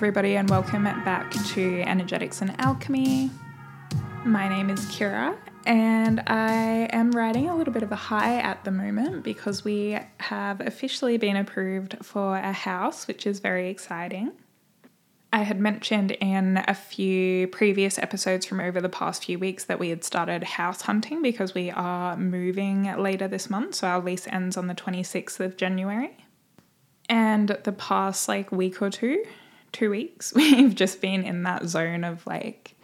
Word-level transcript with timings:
Everybody, 0.00 0.36
and 0.36 0.48
welcome 0.48 0.84
back 0.84 1.30
to 1.30 1.82
Energetics 1.82 2.40
and 2.40 2.58
Alchemy. 2.58 3.30
My 4.24 4.48
name 4.48 4.70
is 4.70 4.80
Kira, 4.86 5.36
and 5.66 6.20
I 6.26 6.88
am 6.90 7.10
riding 7.10 7.50
a 7.50 7.54
little 7.54 7.74
bit 7.74 7.82
of 7.82 7.92
a 7.92 7.96
high 7.96 8.38
at 8.38 8.64
the 8.64 8.70
moment 8.70 9.22
because 9.22 9.62
we 9.62 9.98
have 10.20 10.62
officially 10.62 11.18
been 11.18 11.36
approved 11.36 11.98
for 12.00 12.38
a 12.38 12.50
house, 12.50 13.06
which 13.06 13.26
is 13.26 13.40
very 13.40 13.68
exciting. 13.68 14.32
I 15.34 15.42
had 15.42 15.60
mentioned 15.60 16.12
in 16.12 16.64
a 16.66 16.72
few 16.72 17.48
previous 17.48 17.98
episodes 17.98 18.46
from 18.46 18.58
over 18.58 18.80
the 18.80 18.88
past 18.88 19.26
few 19.26 19.38
weeks 19.38 19.64
that 19.64 19.78
we 19.78 19.90
had 19.90 20.02
started 20.02 20.42
house 20.44 20.80
hunting 20.80 21.20
because 21.20 21.52
we 21.52 21.70
are 21.70 22.16
moving 22.16 22.84
later 22.96 23.28
this 23.28 23.50
month. 23.50 23.74
So 23.74 23.86
our 23.86 24.00
lease 24.00 24.26
ends 24.28 24.56
on 24.56 24.66
the 24.66 24.74
26th 24.74 25.40
of 25.40 25.58
January. 25.58 26.16
And 27.06 27.48
the 27.64 27.72
past 27.72 28.28
like 28.28 28.50
week 28.50 28.80
or 28.80 28.88
two, 28.88 29.24
two 29.72 29.90
weeks, 29.90 30.32
we've 30.36 30.74
just 30.74 31.00
been 31.00 31.24
in 31.24 31.42
that 31.44 31.66
zone 31.66 32.04
of 32.04 32.26
like 32.26 32.74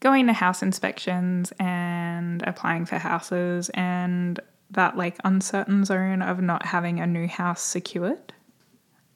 going 0.00 0.26
to 0.26 0.32
house 0.32 0.62
inspections 0.62 1.52
and 1.58 2.42
applying 2.46 2.84
for 2.86 2.98
houses 2.98 3.70
and 3.74 4.40
that 4.70 4.96
like 4.96 5.16
uncertain 5.24 5.84
zone 5.84 6.22
of 6.22 6.40
not 6.40 6.66
having 6.66 7.00
a 7.00 7.06
new 7.06 7.26
house 7.26 7.62
secured. 7.62 8.32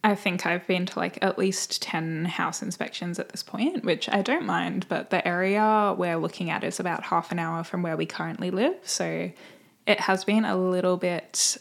I 0.02 0.14
think 0.14 0.46
I've 0.46 0.66
been 0.66 0.86
to 0.86 0.98
like 0.98 1.18
at 1.22 1.38
least 1.38 1.82
10 1.82 2.24
house 2.24 2.62
inspections 2.62 3.18
at 3.18 3.28
this 3.28 3.42
point, 3.42 3.84
which 3.84 4.08
I 4.08 4.22
don't 4.22 4.46
mind, 4.46 4.86
but 4.88 5.10
the 5.10 5.26
area 5.26 5.94
we're 5.96 6.16
looking 6.16 6.48
at 6.48 6.64
is 6.64 6.80
about 6.80 7.04
half 7.04 7.30
an 7.30 7.38
hour 7.38 7.64
from 7.64 7.82
where 7.82 7.96
we 7.96 8.06
currently 8.06 8.50
live. 8.50 8.76
So 8.82 9.30
it 9.86 10.00
has 10.00 10.24
been 10.24 10.46
a 10.46 10.56
little 10.56 10.96
bit 10.96 11.58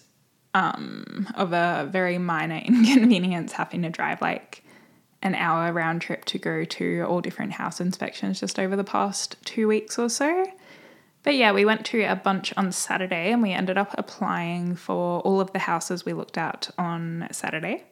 um, 0.54 1.28
of 1.36 1.52
a 1.52 1.90
very 1.92 2.18
minor 2.18 2.58
inconvenience 2.66 3.52
having 3.52 3.82
to 3.82 3.90
drive 3.90 4.22
like 4.22 4.64
an 5.22 5.36
hour 5.36 5.72
round 5.74 6.02
trip 6.02 6.26
to 6.26 6.38
go 6.38 6.64
to 6.64 7.02
all 7.04 7.22
different 7.22 7.54
house 7.54 7.82
inspections 7.82 8.40
just 8.40 8.60
over 8.60 8.76
the 8.76 8.84
past 8.84 9.36
two 9.46 9.68
weeks 9.68 10.00
or 10.00 10.10
so. 10.10 10.46
But 11.24 11.36
yeah, 11.36 11.52
we 11.52 11.66
went 11.66 11.86
to 11.88 12.02
a 12.04 12.16
bunch 12.16 12.54
on 12.56 12.72
Saturday 12.72 13.32
and 13.32 13.42
we 13.42 13.52
ended 13.52 13.78
up 13.78 13.94
applying 13.98 14.76
for 14.76 15.20
all 15.22 15.42
of 15.42 15.52
the 15.52 15.60
houses 15.60 16.06
we 16.06 16.14
looked 16.14 16.38
at 16.38 16.70
on 16.78 17.28
Saturday 17.32 17.84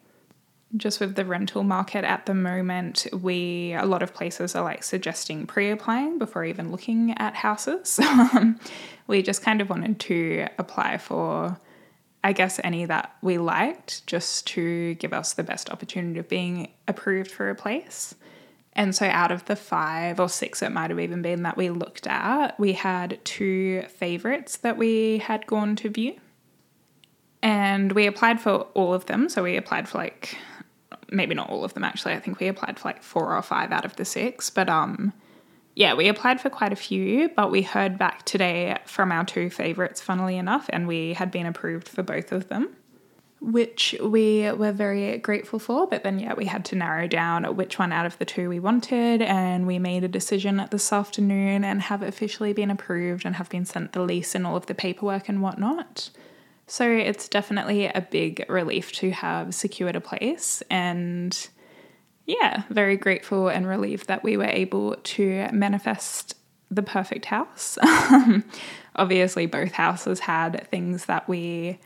just 0.76 1.00
with 1.00 1.16
the 1.16 1.24
rental 1.24 1.64
market 1.64 2.04
at 2.04 2.26
the 2.26 2.34
moment, 2.34 3.08
we 3.14 3.74
a 3.74 3.86
lot 3.86 4.04
of 4.04 4.14
places 4.14 4.56
are 4.56 4.64
like 4.64 4.84
suggesting 4.84 5.48
pre-applying 5.48 6.20
before 6.20 6.44
even 6.44 6.72
looking 6.72 7.16
at 7.18 7.36
houses. 7.36 8.00
Um, 8.18 8.60
we 9.06 9.22
just 9.22 9.42
kind 9.42 9.62
of 9.62 9.70
wanted 9.70 10.00
to 10.02 10.48
apply 10.58 10.98
for, 10.98 11.58
I 12.28 12.34
guess, 12.34 12.60
any 12.62 12.84
that 12.84 13.16
we 13.22 13.38
liked, 13.38 14.06
just 14.06 14.46
to 14.48 14.96
give 14.96 15.14
us 15.14 15.32
the 15.32 15.44
best 15.44 15.70
opportunity 15.70 16.20
of 16.20 16.28
being 16.28 16.74
approved 16.86 17.32
for 17.32 17.50
a 17.50 17.56
place. 17.56 18.16
And 18.74 18.94
so, 18.94 19.06
out 19.06 19.32
of 19.32 19.46
the 19.46 19.56
five 19.56 20.20
or 20.20 20.28
six, 20.28 20.62
it 20.62 20.74
might 20.74 20.90
have 20.90 21.00
even 21.00 21.22
been 21.22 21.44
that 21.44 21.56
we 21.56 21.70
looked 21.70 22.06
at, 22.06 22.60
we 22.60 22.74
had 22.74 23.24
two 23.24 23.84
favorites 23.84 24.58
that 24.58 24.76
we 24.76 25.20
had 25.20 25.48
gone 25.48 25.78
to 25.78 25.90
view. 25.90 26.20
And 27.42 27.94
we 27.94 28.08
applied 28.08 28.42
for 28.42 28.68
all 28.74 28.94
of 28.94 29.06
them. 29.06 29.30
So, 29.30 29.42
we 29.42 29.56
applied 29.56 29.88
for 29.88 29.98
like 29.98 30.38
maybe 31.10 31.34
not 31.34 31.50
all 31.50 31.64
of 31.64 31.76
them 31.76 31.86
actually. 31.86 32.14
I 32.14 32.20
think 32.20 32.42
we 32.42 32.50
applied 32.50 32.78
for 32.78 32.90
like 32.90 33.04
four 33.04 33.38
or 33.38 33.42
five 33.42 33.72
out 33.72 33.86
of 33.86 33.96
the 33.96 34.04
six, 34.04 34.50
but 34.50 34.68
um 34.68 35.14
yeah, 35.78 35.94
we 35.94 36.08
applied 36.08 36.42
for 36.42 36.50
quite 36.50 36.74
a 36.74 36.76
few, 36.76 37.30
but 37.30 37.52
we 37.52 37.62
heard 37.62 38.00
back 38.00 38.26
today 38.26 38.80
from 38.86 39.12
our 39.12 39.24
two 39.24 39.52
favorites 39.52 40.02
funnily 40.02 40.36
enough 40.36 40.68
and 40.74 40.88
we 40.88 41.14
had 41.14 41.30
been 41.30 41.46
approved 41.46 41.88
for 41.88 42.02
both 42.02 42.32
of 42.32 42.48
them. 42.48 42.76
Which 43.42 43.96
we 44.02 44.52
were 44.52 44.72
very 44.72 45.20
grateful 45.20 45.60
for, 45.60 45.86
but 45.86 46.02
then 46.02 46.18
yeah, 46.18 46.34
we 46.34 46.46
had 46.46 46.66
to 46.66 46.76
narrow 46.76 47.06
down 47.06 47.44
which 47.56 47.78
one 47.78 47.92
out 47.92 48.08
of 48.08 48.18
the 48.18 48.26
two 48.26 48.50
we 48.50 48.60
wanted, 48.60 49.22
and 49.22 49.68
we 49.68 49.78
made 49.78 50.04
a 50.04 50.08
decision 50.08 50.66
this 50.72 50.92
afternoon 50.92 51.64
and 51.64 51.84
have 51.84 52.02
officially 52.02 52.54
been 52.54 52.72
approved 52.72 53.24
and 53.24 53.36
have 53.36 53.50
been 53.50 53.64
sent 53.64 53.94
the 53.94 54.02
lease 54.02 54.34
and 54.34 54.48
all 54.48 54.56
of 54.56 54.66
the 54.66 54.74
paperwork 54.74 55.30
and 55.30 55.44
whatnot. 55.44 56.10
So 56.66 56.90
it's 56.90 57.30
definitely 57.30 57.86
a 57.86 58.02
big 58.10 58.44
relief 58.50 58.92
to 58.94 59.12
have 59.12 59.54
secured 59.54 59.96
a 59.96 60.02
place 60.02 60.64
and 60.72 61.48
yeah, 62.28 62.64
very 62.70 62.98
grateful 62.98 63.48
and 63.48 63.66
relieved 63.66 64.08
that 64.08 64.22
we 64.24 64.36
were 64.36 64.44
able 64.44 64.96
to 64.96 65.48
manifest 65.54 66.36
the 66.70 66.84
perfect 66.84 67.26
house. 67.26 67.78
Obviously, 68.96 69.46
both 69.46 69.72
houses 69.72 70.20
had 70.20 70.68
things 70.70 71.06
that 71.06 71.28
we 71.30 71.80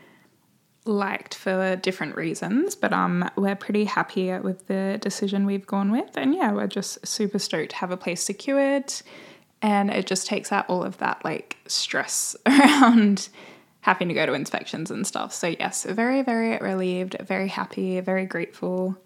liked 0.86 1.36
for 1.36 1.76
different 1.76 2.16
reasons, 2.16 2.74
but 2.74 2.92
um, 2.92 3.30
we're 3.36 3.56
pretty 3.56 3.86
happy 3.86 4.36
with 4.40 4.66
the 4.66 4.98
decision 5.00 5.46
we've 5.46 5.68
gone 5.68 5.92
with. 5.92 6.18
And 6.18 6.34
yeah, 6.34 6.52
we're 6.52 6.66
just 6.66 7.06
super 7.06 7.38
stoked 7.38 7.72
to 7.72 7.76
have 7.78 7.92
a 7.92 7.98
place 7.98 8.24
secured. 8.24 8.92
And 9.62 9.92
it 9.92 10.08
just 10.08 10.26
takes 10.26 10.52
out 10.52 10.68
all 10.68 10.84
of 10.84 10.98
that 10.98 11.24
like 11.24 11.58
stress 11.68 12.36
around 12.48 13.30
having 13.82 14.08
to 14.08 14.16
go 14.16 14.26
to 14.26 14.34
inspections 14.34 14.90
and 14.90 15.06
stuff. 15.06 15.34
So, 15.34 15.48
yes, 15.48 15.84
very, 15.84 16.24
very 16.24 16.58
relieved, 16.58 17.16
very 17.22 17.48
happy, 17.48 18.00
very 18.00 18.26
grateful, 18.26 18.98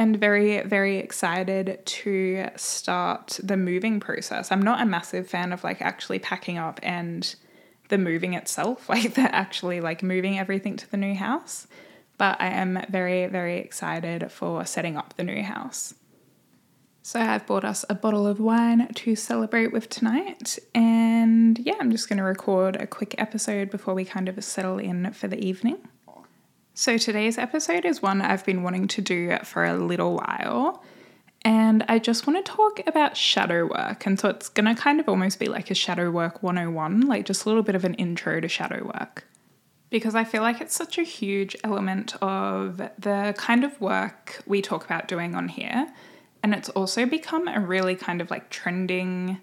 and 0.00 0.16
very, 0.16 0.62
very 0.62 0.96
excited 0.96 1.78
to 1.84 2.46
start 2.56 3.38
the 3.42 3.58
moving 3.58 4.00
process. 4.00 4.50
I'm 4.50 4.62
not 4.62 4.80
a 4.80 4.86
massive 4.86 5.28
fan 5.28 5.52
of 5.52 5.62
like 5.62 5.82
actually 5.82 6.18
packing 6.18 6.56
up 6.56 6.80
and 6.82 7.34
the 7.90 7.98
moving 7.98 8.32
itself, 8.32 8.88
like 8.88 9.12
the 9.12 9.34
actually 9.34 9.82
like 9.82 10.02
moving 10.02 10.38
everything 10.38 10.78
to 10.78 10.90
the 10.90 10.96
new 10.96 11.14
house. 11.14 11.66
But 12.16 12.40
I 12.40 12.46
am 12.46 12.82
very, 12.88 13.26
very 13.26 13.58
excited 13.58 14.32
for 14.32 14.64
setting 14.64 14.96
up 14.96 15.12
the 15.18 15.24
new 15.24 15.42
house. 15.42 15.92
So 17.02 17.20
I've 17.20 17.46
bought 17.46 17.66
us 17.66 17.84
a 17.90 17.94
bottle 17.94 18.26
of 18.26 18.40
wine 18.40 18.88
to 18.94 19.14
celebrate 19.14 19.70
with 19.70 19.90
tonight. 19.90 20.58
And 20.74 21.58
yeah, 21.58 21.74
I'm 21.78 21.90
just 21.90 22.08
going 22.08 22.16
to 22.16 22.24
record 22.24 22.76
a 22.76 22.86
quick 22.86 23.14
episode 23.18 23.68
before 23.68 23.92
we 23.92 24.06
kind 24.06 24.30
of 24.30 24.42
settle 24.42 24.78
in 24.78 25.12
for 25.12 25.28
the 25.28 25.44
evening. 25.44 25.76
So 26.74 26.96
today's 26.96 27.36
episode 27.36 27.84
is 27.84 28.00
one 28.00 28.22
I've 28.22 28.44
been 28.44 28.62
wanting 28.62 28.88
to 28.88 29.02
do 29.02 29.36
for 29.44 29.64
a 29.64 29.76
little 29.76 30.16
while. 30.16 30.82
And 31.42 31.84
I 31.88 31.98
just 31.98 32.26
want 32.26 32.44
to 32.44 32.52
talk 32.52 32.80
about 32.86 33.16
shadow 33.16 33.66
work. 33.66 34.06
And 34.06 34.18
so 34.18 34.28
it's 34.28 34.48
going 34.48 34.74
to 34.74 34.80
kind 34.80 35.00
of 35.00 35.08
almost 35.08 35.38
be 35.38 35.46
like 35.46 35.70
a 35.70 35.74
shadow 35.74 36.10
work 36.10 36.42
101, 36.42 37.02
like 37.02 37.24
just 37.24 37.44
a 37.44 37.48
little 37.48 37.62
bit 37.62 37.74
of 37.74 37.84
an 37.84 37.94
intro 37.94 38.40
to 38.40 38.48
shadow 38.48 38.84
work. 38.84 39.26
Because 39.88 40.14
I 40.14 40.24
feel 40.24 40.42
like 40.42 40.60
it's 40.60 40.74
such 40.74 40.98
a 40.98 41.02
huge 41.02 41.56
element 41.64 42.14
of 42.22 42.76
the 42.98 43.34
kind 43.36 43.64
of 43.64 43.80
work 43.80 44.42
we 44.46 44.62
talk 44.62 44.84
about 44.84 45.08
doing 45.08 45.34
on 45.34 45.48
here 45.48 45.88
and 46.42 46.54
it's 46.54 46.68
also 46.70 47.06
become 47.06 47.48
a 47.48 47.60
really 47.60 47.94
kind 47.94 48.20
of 48.20 48.30
like 48.30 48.50
trending 48.50 49.40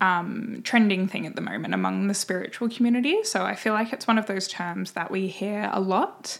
um, 0.00 0.60
trending 0.62 1.08
thing 1.08 1.26
at 1.26 1.34
the 1.34 1.40
moment 1.40 1.74
among 1.74 2.06
the 2.06 2.14
spiritual 2.14 2.68
community. 2.68 3.24
So 3.24 3.44
I 3.44 3.54
feel 3.54 3.72
like 3.72 3.92
it's 3.92 4.06
one 4.06 4.18
of 4.18 4.26
those 4.26 4.48
terms 4.48 4.92
that 4.92 5.10
we 5.10 5.28
hear 5.28 5.70
a 5.72 5.80
lot. 5.80 6.38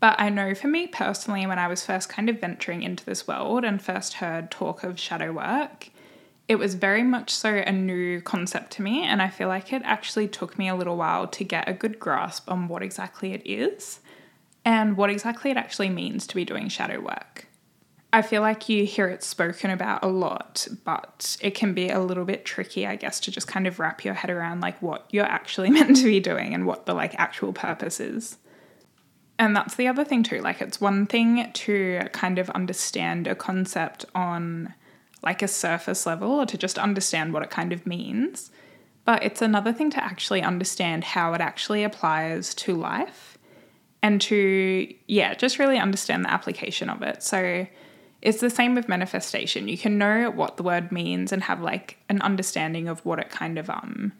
But 0.00 0.16
I 0.18 0.30
know 0.30 0.54
for 0.54 0.68
me 0.68 0.88
personally, 0.88 1.46
when 1.46 1.58
I 1.58 1.68
was 1.68 1.84
first 1.84 2.08
kind 2.08 2.28
of 2.28 2.40
venturing 2.40 2.82
into 2.82 3.04
this 3.04 3.26
world 3.26 3.64
and 3.64 3.80
first 3.80 4.14
heard 4.14 4.50
talk 4.50 4.82
of 4.82 4.98
shadow 4.98 5.32
work, 5.32 5.90
it 6.48 6.56
was 6.56 6.74
very 6.74 7.02
much 7.02 7.30
so 7.30 7.54
a 7.54 7.72
new 7.72 8.20
concept 8.20 8.72
to 8.72 8.82
me. 8.82 9.04
And 9.04 9.22
I 9.22 9.28
feel 9.28 9.48
like 9.48 9.72
it 9.72 9.82
actually 9.84 10.28
took 10.28 10.58
me 10.58 10.68
a 10.68 10.74
little 10.74 10.96
while 10.96 11.28
to 11.28 11.44
get 11.44 11.68
a 11.68 11.72
good 11.72 11.98
grasp 11.98 12.50
on 12.50 12.68
what 12.68 12.82
exactly 12.82 13.32
it 13.32 13.42
is 13.44 14.00
and 14.64 14.96
what 14.96 15.10
exactly 15.10 15.50
it 15.50 15.56
actually 15.56 15.88
means 15.88 16.26
to 16.26 16.34
be 16.34 16.44
doing 16.44 16.68
shadow 16.68 17.00
work. 17.00 17.46
I 18.14 18.20
feel 18.20 18.42
like 18.42 18.68
you 18.68 18.84
hear 18.84 19.08
it 19.08 19.22
spoken 19.22 19.70
about 19.70 20.04
a 20.04 20.08
lot, 20.08 20.68
but 20.84 21.36
it 21.40 21.54
can 21.54 21.72
be 21.72 21.88
a 21.88 22.00
little 22.00 22.26
bit 22.26 22.44
tricky, 22.44 22.86
I 22.86 22.96
guess, 22.96 23.18
to 23.20 23.30
just 23.30 23.46
kind 23.46 23.66
of 23.66 23.78
wrap 23.78 24.04
your 24.04 24.12
head 24.12 24.28
around 24.28 24.60
like 24.60 24.80
what 24.82 25.06
you're 25.10 25.24
actually 25.24 25.70
meant 25.76 25.96
to 25.96 26.04
be 26.04 26.20
doing 26.20 26.52
and 26.52 26.66
what 26.66 26.84
the 26.84 26.94
like 26.94 27.14
actual 27.18 27.52
purpose 27.52 28.00
is. 28.00 28.36
And 29.38 29.56
that's 29.56 29.76
the 29.76 29.88
other 29.88 30.04
thing 30.04 30.22
too. 30.22 30.40
Like 30.40 30.60
it's 30.60 30.80
one 30.80 31.06
thing 31.06 31.50
to 31.52 32.00
kind 32.12 32.38
of 32.38 32.50
understand 32.50 33.26
a 33.26 33.34
concept 33.34 34.04
on 34.14 34.74
like 35.22 35.40
a 35.40 35.48
surface 35.48 36.04
level 36.04 36.32
or 36.32 36.46
to 36.46 36.58
just 36.58 36.78
understand 36.78 37.32
what 37.32 37.42
it 37.42 37.50
kind 37.50 37.72
of 37.72 37.86
means. 37.86 38.50
But 39.04 39.22
it's 39.22 39.40
another 39.42 39.72
thing 39.72 39.90
to 39.90 40.04
actually 40.04 40.42
understand 40.42 41.02
how 41.02 41.32
it 41.32 41.40
actually 41.40 41.82
applies 41.82 42.54
to 42.56 42.76
life 42.76 43.38
and 44.02 44.20
to, 44.20 44.92
yeah, 45.06 45.34
just 45.34 45.58
really 45.58 45.78
understand 45.78 46.24
the 46.24 46.30
application 46.30 46.90
of 46.90 47.02
it. 47.02 47.22
So, 47.22 47.66
it's 48.22 48.40
the 48.40 48.50
same 48.50 48.74
with 48.74 48.88
manifestation. 48.88 49.68
You 49.68 49.76
can 49.76 49.98
know 49.98 50.30
what 50.30 50.56
the 50.56 50.62
word 50.62 50.92
means 50.92 51.32
and 51.32 51.42
have 51.42 51.60
like 51.60 51.98
an 52.08 52.22
understanding 52.22 52.88
of 52.88 53.04
what 53.04 53.18
it 53.18 53.30
kind 53.30 53.58
of 53.58 53.68
um 53.68 54.12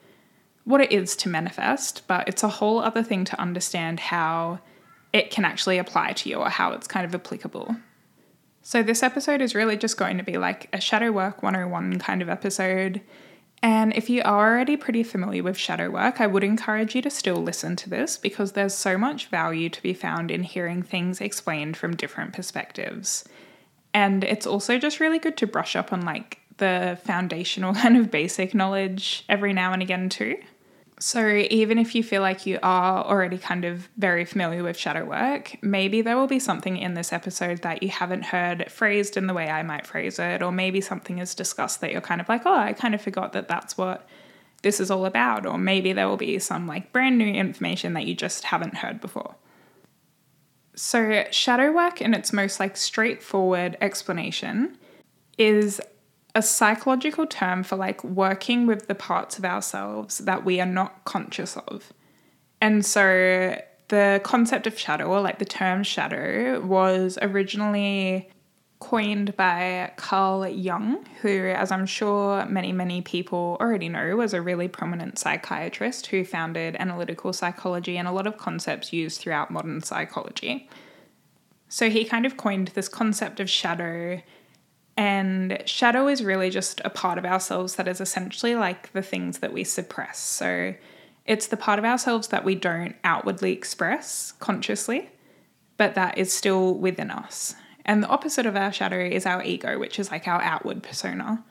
what 0.65 0.81
it 0.81 0.93
is 0.93 1.17
to 1.17 1.29
manifest, 1.29 2.03
but 2.07 2.29
it's 2.29 2.43
a 2.43 2.49
whole 2.49 2.79
other 2.79 3.03
thing 3.03 3.25
to 3.25 3.41
understand 3.41 3.99
how 3.99 4.61
it 5.13 5.31
can 5.31 5.45
actually 5.45 5.79
apply 5.79 6.13
to 6.13 6.29
you 6.29 6.37
or 6.37 6.49
how 6.49 6.73
it's 6.73 6.87
kind 6.87 7.05
of 7.05 7.15
applicable. 7.15 7.77
So 8.63 8.83
this 8.83 9.03
episode 9.03 9.41
is 9.41 9.57
really 9.57 9.77
just 9.77 9.97
going 9.97 10.19
to 10.19 10.25
be 10.25 10.39
like 10.39 10.69
a 10.73 10.81
shadow 10.81 11.11
work 11.11 11.43
101 11.43 11.99
kind 11.99 12.23
of 12.23 12.29
episode. 12.29 13.01
And 13.61 13.93
if 13.95 14.09
you 14.09 14.23
are 14.23 14.51
already 14.51 14.77
pretty 14.77 15.03
familiar 15.03 15.43
with 15.43 15.57
shadow 15.57 15.91
work, 15.91 16.21
I 16.21 16.29
would 16.29 16.45
encourage 16.45 16.95
you 16.95 17.03
to 17.03 17.11
still 17.11 17.37
listen 17.37 17.75
to 17.77 17.91
this 17.91 18.17
because 18.17 18.53
there's 18.53 18.75
so 18.75 18.97
much 18.97 19.27
value 19.27 19.69
to 19.69 19.83
be 19.83 19.95
found 19.95 20.31
in 20.31 20.45
hearing 20.45 20.83
things 20.83 21.21
explained 21.21 21.77
from 21.77 21.97
different 21.97 22.33
perspectives. 22.33 23.25
And 23.95 24.25
it's 24.25 24.47
also 24.47 24.79
just 24.79 25.01
really 25.01 25.19
good 25.19 25.37
to 25.39 25.47
brush 25.47 25.77
up 25.77 25.93
on 25.93 26.03
like 26.03 26.39
the 26.59 26.99
foundational 27.05 27.75
kind 27.83 27.97
of 27.97 28.11
basic 28.11 28.55
knowledge 28.55 29.25
every 29.29 29.53
now 29.53 29.73
and 29.73 29.83
again, 29.83 30.09
too. 30.09 30.37
So, 31.03 31.27
even 31.51 31.79
if 31.79 31.97
you 31.97 32.05
feel 32.05 32.23
like 32.23 32.47
you 32.47 32.61
are 32.63 33.05
already 33.05 33.37
kind 33.37 33.65
of 33.65 33.89
very 33.97 34.25
familiar 34.25 34.63
with 34.63 34.77
shadow 34.77 35.05
work, 35.05 35.57
maybe 35.61 36.01
there 36.01 36.17
will 36.17 36.29
be 36.29 36.39
something 36.39 36.77
in 36.77 36.95
this 36.95 37.13
episode 37.13 37.63
that 37.63 37.83
you 37.83 37.89
haven't 37.89 38.27
heard 38.27 38.71
phrased 38.71 39.17
in 39.17 39.27
the 39.27 39.35
way 39.35 39.51
I 39.51 39.65
might 39.65 39.85
phrase 39.85 40.21
it, 40.21 40.43
or 40.43 40.53
maybe 40.53 40.81
something 40.81 41.19
is 41.19 41.35
discussed 41.35 41.81
that 41.81 41.91
you're 41.91 42.03
kind 42.03 42.21
of 42.21 42.29
like, 42.29 42.43
oh, 42.47 42.55
I 42.55 42.73
kind 42.73 42.95
of 42.95 43.03
forgot 43.03 43.33
that 43.33 43.49
that's 43.49 43.77
what 43.77 44.09
this 44.63 44.79
is 44.79 44.93
all 44.93 45.05
about, 45.05 45.45
or 45.45 45.59
maybe 45.59 45.93
there 45.93 46.07
will 46.07 46.17
be 46.17 46.39
some 46.39 46.69
like 46.69 46.93
brand 46.93 47.19
new 47.19 47.33
information 47.33 47.95
that 47.95 48.07
you 48.07 48.15
just 48.15 48.45
haven't 48.45 48.77
heard 48.77 49.01
before. 49.01 49.35
So, 50.75 51.25
shadow 51.31 51.71
work 51.71 52.01
in 52.01 52.15
its 52.15 52.33
most 52.33 52.59
like 52.59 52.77
straightforward 52.77 53.77
explanation 53.81 54.79
is 55.37 55.81
a 56.35 56.43
psychological 56.43 57.27
term 57.27 57.63
for 57.63 57.77
like 57.77 58.03
working 58.03 58.67
with 58.67 58.87
the 58.89 58.95
parts 58.95 59.39
of 59.39 59.45
ourselves 59.45 60.19
that 60.19 60.45
we 60.45 60.61
are 60.61 60.67
not 60.67 61.05
conscious 61.05 61.57
of. 61.57 61.93
And 62.61 62.87
so 62.87 63.61
the 63.89 64.21
concept 64.25 64.67
of 64.67 64.79
shadow, 64.79 65.07
or 65.07 65.21
like 65.21 65.39
the 65.39 65.45
term 65.45 65.83
shadow, 65.83 66.61
was 66.61 67.19
originally 67.21 68.31
coined 68.83 69.37
by 69.37 69.93
Carl 69.95 70.49
Jung, 70.49 71.07
who, 71.21 71.47
as 71.47 71.71
I'm 71.71 71.87
sure 71.87 72.45
many, 72.47 72.73
many 72.73 73.01
people 73.01 73.57
already 73.61 73.89
know, 73.89 74.17
was 74.17 74.35
a 74.35 74.43
really 74.43 74.67
prominent 74.67 75.21
psychiatrist 75.21 76.09
who 76.09 76.25
founded 76.25 76.75
analytical 76.81 77.33
psychology 77.33 77.97
and 77.97 78.09
a 78.09 78.13
lot 78.13 78.27
of 78.27 78.37
concepts 78.37 78.93
used 78.93 79.21
throughout 79.21 79.53
modern 79.53 79.85
psychology. 79.85 80.69
So 81.69 81.91
he 81.91 82.05
kind 82.05 82.27
of 82.27 82.37
coined 82.37 82.73
this 82.75 82.89
concept 82.89 83.39
of 83.39 83.49
shadow 83.49 84.21
and 84.97 85.63
shadow 85.65 86.09
is 86.09 86.25
really 86.25 86.51
just 86.51 86.81
a 86.85 86.91
part 86.91 87.19
of 87.19 87.25
ourselves 87.25 87.77
that 87.77 87.87
is 87.87 88.01
essentially 88.01 88.57
like 88.57 88.93
the 88.93 89.01
things 89.01 89.39
that 89.39 89.53
we 89.53 89.63
suppress. 89.63 90.19
So 90.19 90.75
it's 91.25 91.47
the 91.47 91.57
part 91.57 91.79
of 91.79 91.85
ourselves 91.85 92.29
that 92.29 92.45
we 92.45 92.57
don't 92.57 92.97
outwardly 93.05 93.53
express 93.53 94.33
consciously, 94.41 95.09
but 95.77 95.95
that 95.95 96.19
is 96.19 96.33
still 96.33 96.75
within 96.75 97.13
us. 97.13 97.55
And 97.85 98.03
the 98.03 98.09
opposite 98.09 98.47
of 98.47 98.57
our 98.57 98.73
shadow 98.73 99.01
is 99.01 99.27
our 99.27 99.43
ego, 99.43 99.79
which 99.79 99.99
is 99.99 100.11
like 100.11 100.29
our 100.29 100.41
outward 100.43 100.83
persona. 100.83 101.45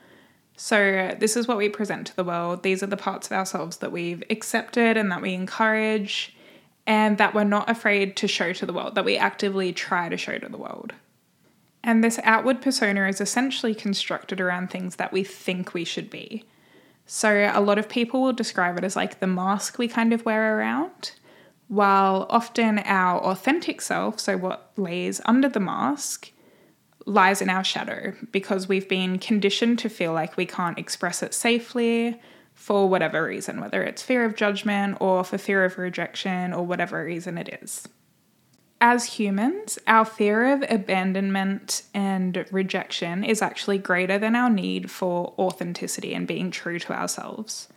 So, 0.56 1.14
this 1.18 1.36
is 1.36 1.48
what 1.48 1.56
we 1.56 1.68
present 1.68 2.06
to 2.08 2.16
the 2.16 2.24
world. 2.24 2.62
These 2.62 2.82
are 2.82 2.86
the 2.86 2.96
parts 2.96 3.26
of 3.26 3.32
ourselves 3.32 3.78
that 3.78 3.92
we've 3.92 4.22
accepted 4.30 4.96
and 4.96 5.10
that 5.10 5.22
we 5.22 5.34
encourage, 5.34 6.36
and 6.86 7.18
that 7.18 7.34
we're 7.34 7.44
not 7.44 7.70
afraid 7.70 8.16
to 8.16 8.28
show 8.28 8.52
to 8.52 8.66
the 8.66 8.72
world, 8.72 8.94
that 8.94 9.04
we 9.04 9.16
actively 9.16 9.72
try 9.72 10.08
to 10.08 10.16
show 10.16 10.38
to 10.38 10.48
the 10.48 10.58
world. 10.58 10.92
And 11.84 12.02
this 12.02 12.20
outward 12.22 12.62
persona 12.62 13.08
is 13.08 13.20
essentially 13.20 13.74
constructed 13.74 14.40
around 14.40 14.70
things 14.70 14.96
that 14.96 15.12
we 15.12 15.24
think 15.24 15.74
we 15.74 15.84
should 15.84 16.10
be. 16.10 16.44
So 17.06 17.50
a 17.52 17.60
lot 17.60 17.78
of 17.78 17.88
people 17.88 18.22
will 18.22 18.32
describe 18.32 18.78
it 18.78 18.84
as 18.84 18.94
like 18.94 19.20
the 19.20 19.26
mask 19.26 19.78
we 19.78 19.88
kind 19.88 20.12
of 20.12 20.24
wear 20.24 20.58
around, 20.58 21.12
while 21.72 22.26
often 22.28 22.78
our 22.80 23.18
authentic 23.22 23.80
self, 23.80 24.20
so 24.20 24.36
what 24.36 24.72
lays 24.76 25.22
under 25.24 25.48
the 25.48 25.60
mask, 25.60 26.30
lies 27.06 27.40
in 27.40 27.48
our 27.48 27.64
shadow 27.64 28.12
because 28.30 28.68
we've 28.68 28.88
been 28.88 29.18
conditioned 29.18 29.78
to 29.78 29.88
feel 29.88 30.12
like 30.12 30.36
we 30.36 30.44
can't 30.44 30.78
express 30.78 31.22
it 31.22 31.32
safely 31.32 32.20
for 32.52 32.88
whatever 32.88 33.24
reason, 33.24 33.58
whether 33.58 33.82
it's 33.82 34.02
fear 34.02 34.24
of 34.26 34.36
judgment 34.36 34.98
or 35.00 35.24
for 35.24 35.38
fear 35.38 35.64
of 35.64 35.78
rejection 35.78 36.52
or 36.52 36.66
whatever 36.66 37.02
reason 37.04 37.38
it 37.38 37.58
is 37.62 37.88
as 38.82 39.04
humans, 39.04 39.78
our 39.86 40.04
fear 40.04 40.52
of 40.52 40.64
abandonment 40.68 41.84
and 41.94 42.44
rejection 42.50 43.22
is 43.22 43.40
actually 43.40 43.78
greater 43.78 44.18
than 44.18 44.34
our 44.34 44.50
need 44.50 44.90
for 44.90 45.32
authenticity 45.38 46.12
and 46.12 46.26
being 46.26 46.50
true 46.50 46.80
to 46.80 46.92
ourselves. 46.92 47.68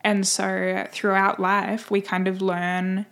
And 0.00 0.26
so 0.26 0.88
throughout 0.90 1.38
life, 1.38 1.88
we 1.88 2.00
kind 2.00 2.26
of 2.26 2.42
learn 2.42 3.06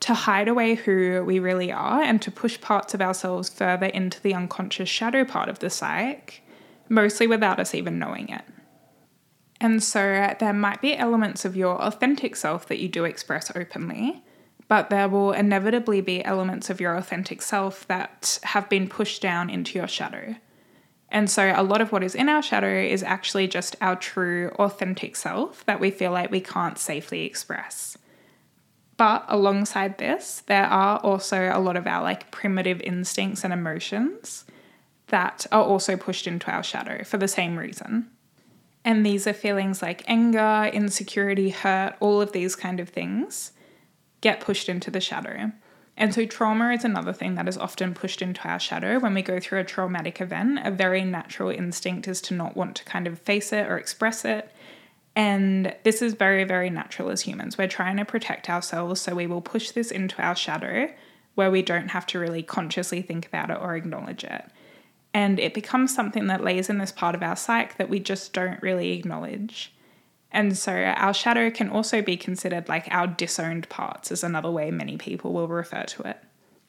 to 0.00 0.14
hide 0.14 0.48
away 0.48 0.74
who 0.74 1.22
we 1.24 1.38
really 1.38 1.72
are 1.72 2.02
and 2.02 2.20
to 2.22 2.30
push 2.30 2.60
parts 2.60 2.94
of 2.94 3.00
ourselves 3.00 3.48
further 3.48 3.86
into 3.86 4.20
the 4.20 4.34
unconscious 4.34 4.88
shadow 4.88 5.24
part 5.24 5.48
of 5.48 5.58
the 5.58 5.70
psyche, 5.70 6.42
mostly 6.88 7.26
without 7.26 7.58
us 7.58 7.74
even 7.74 7.98
knowing 7.98 8.28
it. 8.28 8.44
And 9.60 9.82
so 9.82 10.34
there 10.38 10.52
might 10.52 10.82
be 10.82 10.96
elements 10.96 11.44
of 11.44 11.56
your 11.56 11.80
authentic 11.80 12.36
self 12.36 12.66
that 12.68 12.78
you 12.78 12.88
do 12.88 13.04
express 13.04 13.50
openly, 13.56 14.22
but 14.68 14.90
there 14.90 15.08
will 15.08 15.32
inevitably 15.32 16.00
be 16.00 16.24
elements 16.24 16.68
of 16.68 16.80
your 16.80 16.94
authentic 16.96 17.40
self 17.40 17.86
that 17.88 18.38
have 18.42 18.68
been 18.68 18.88
pushed 18.88 19.22
down 19.22 19.48
into 19.48 19.78
your 19.78 19.88
shadow. 19.88 20.36
And 21.08 21.30
so, 21.30 21.52
a 21.54 21.62
lot 21.62 21.80
of 21.80 21.92
what 21.92 22.02
is 22.02 22.16
in 22.16 22.28
our 22.28 22.42
shadow 22.42 22.68
is 22.68 23.02
actually 23.02 23.46
just 23.46 23.76
our 23.80 23.94
true, 23.96 24.50
authentic 24.58 25.14
self 25.14 25.64
that 25.64 25.80
we 25.80 25.90
feel 25.90 26.10
like 26.10 26.30
we 26.30 26.40
can't 26.40 26.78
safely 26.78 27.24
express. 27.24 27.96
But 28.96 29.24
alongside 29.28 29.98
this, 29.98 30.42
there 30.46 30.66
are 30.66 30.98
also 30.98 31.50
a 31.52 31.60
lot 31.60 31.76
of 31.76 31.86
our 31.86 32.02
like 32.02 32.30
primitive 32.30 32.80
instincts 32.80 33.44
and 33.44 33.52
emotions 33.52 34.44
that 35.08 35.46
are 35.52 35.62
also 35.62 35.96
pushed 35.96 36.26
into 36.26 36.50
our 36.50 36.62
shadow 36.62 37.04
for 37.04 37.18
the 37.18 37.28
same 37.28 37.58
reason. 37.58 38.10
And 38.84 39.04
these 39.04 39.26
are 39.26 39.32
feelings 39.32 39.82
like 39.82 40.04
anger, 40.06 40.70
insecurity, 40.72 41.50
hurt, 41.50 41.96
all 42.00 42.20
of 42.20 42.32
these 42.32 42.56
kind 42.56 42.80
of 42.80 42.88
things 42.88 43.52
get 44.20 44.40
pushed 44.40 44.68
into 44.68 44.90
the 44.90 45.00
shadow. 45.00 45.52
And 45.96 46.14
so, 46.14 46.26
trauma 46.26 46.72
is 46.72 46.84
another 46.84 47.12
thing 47.12 47.36
that 47.36 47.48
is 47.48 47.56
often 47.56 47.94
pushed 47.94 48.20
into 48.20 48.46
our 48.46 48.60
shadow 48.60 48.98
when 48.98 49.14
we 49.14 49.22
go 49.22 49.40
through 49.40 49.60
a 49.60 49.64
traumatic 49.64 50.20
event. 50.20 50.60
A 50.62 50.70
very 50.70 51.04
natural 51.04 51.50
instinct 51.50 52.06
is 52.06 52.20
to 52.22 52.34
not 52.34 52.56
want 52.56 52.76
to 52.76 52.84
kind 52.84 53.06
of 53.06 53.18
face 53.18 53.52
it 53.52 53.66
or 53.66 53.78
express 53.78 54.24
it. 54.24 54.52
And 55.16 55.74
this 55.82 56.02
is 56.02 56.12
very, 56.12 56.44
very 56.44 56.68
natural 56.68 57.08
as 57.08 57.22
humans. 57.22 57.56
We're 57.56 57.68
trying 57.68 57.96
to 57.96 58.04
protect 58.04 58.50
ourselves, 58.50 59.00
so 59.00 59.14
we 59.14 59.26
will 59.26 59.40
push 59.40 59.70
this 59.70 59.90
into 59.90 60.20
our 60.22 60.36
shadow 60.36 60.90
where 61.34 61.50
we 61.50 61.62
don't 61.62 61.88
have 61.88 62.06
to 62.06 62.18
really 62.18 62.42
consciously 62.42 63.00
think 63.00 63.26
about 63.26 63.50
it 63.50 63.58
or 63.58 63.74
acknowledge 63.74 64.24
it. 64.24 64.44
And 65.14 65.40
it 65.40 65.54
becomes 65.54 65.94
something 65.94 66.26
that 66.26 66.44
lays 66.44 66.68
in 66.68 66.76
this 66.76 66.92
part 66.92 67.14
of 67.14 67.22
our 67.22 67.36
psyche 67.36 67.74
that 67.78 67.88
we 67.88 67.98
just 67.98 68.34
don't 68.34 68.60
really 68.62 68.92
acknowledge. 68.92 69.72
And 70.30 70.56
so 70.56 70.72
our 70.72 71.14
shadow 71.14 71.50
can 71.50 71.70
also 71.70 72.02
be 72.02 72.18
considered 72.18 72.68
like 72.68 72.86
our 72.90 73.06
disowned 73.06 73.70
parts, 73.70 74.12
is 74.12 74.22
another 74.22 74.50
way 74.50 74.70
many 74.70 74.98
people 74.98 75.32
will 75.32 75.48
refer 75.48 75.84
to 75.84 76.02
it. 76.02 76.18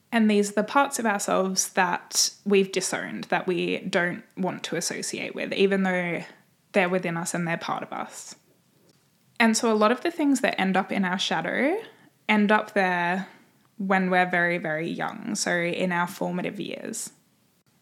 And 0.10 0.32
these 0.32 0.52
are 0.52 0.56
the 0.56 0.64
parts 0.64 1.00
of 1.00 1.06
ourselves 1.06 1.70
that 1.74 2.30
we've 2.46 2.72
disowned, 2.72 3.26
that 3.26 3.46
we 3.46 3.80
don't 3.80 4.24
want 4.38 4.64
to 4.64 4.78
associate 4.78 5.36
with, 5.36 5.52
even 5.52 5.84
though 5.84 6.24
they're 6.74 6.90
within 6.90 7.18
us 7.18 7.34
and 7.34 7.48
they're 7.48 7.58
part 7.58 7.84
of 7.84 7.94
us. 7.94 8.36
And 9.40 9.56
so 9.56 9.72
a 9.72 9.76
lot 9.76 9.92
of 9.92 10.02
the 10.02 10.12
things 10.12 10.42
that 10.42 10.60
end 10.60 10.76
up 10.76 10.92
in 10.92 11.06
our 11.06 11.20
shadow 11.20 11.80
end 12.28 12.52
up 12.52 12.74
there 12.74 13.28
when 13.78 14.10
we're 14.10 14.30
very, 14.30 14.58
very 14.58 14.90
young, 14.90 15.36
so 15.36 15.52
in 15.52 15.92
our 15.92 16.08
formative 16.08 16.60
years. 16.60 17.12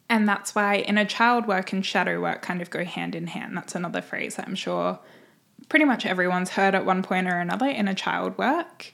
And 0.09 0.27
that's 0.27 0.53
why 0.53 0.77
inner 0.77 1.05
child 1.05 1.47
work 1.47 1.71
and 1.71 1.85
shadow 1.85 2.21
work 2.21 2.41
kind 2.41 2.61
of 2.61 2.69
go 2.69 2.83
hand 2.83 3.15
in 3.15 3.27
hand. 3.27 3.57
That's 3.57 3.75
another 3.75 4.01
phrase 4.01 4.35
that 4.35 4.47
I'm 4.47 4.55
sure 4.55 4.99
pretty 5.69 5.85
much 5.85 6.05
everyone's 6.05 6.51
heard 6.51 6.75
at 6.75 6.85
one 6.85 7.01
point 7.01 7.27
or 7.27 7.39
another 7.39 7.67
inner 7.67 7.93
child 7.93 8.37
work. 8.37 8.93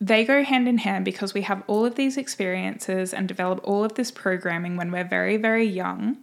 They 0.00 0.24
go 0.24 0.44
hand 0.44 0.68
in 0.68 0.78
hand 0.78 1.04
because 1.04 1.32
we 1.32 1.42
have 1.42 1.62
all 1.66 1.86
of 1.86 1.94
these 1.94 2.16
experiences 2.16 3.14
and 3.14 3.26
develop 3.26 3.60
all 3.64 3.82
of 3.82 3.94
this 3.94 4.10
programming 4.10 4.76
when 4.76 4.92
we're 4.92 5.08
very, 5.08 5.38
very 5.38 5.64
young. 5.64 6.18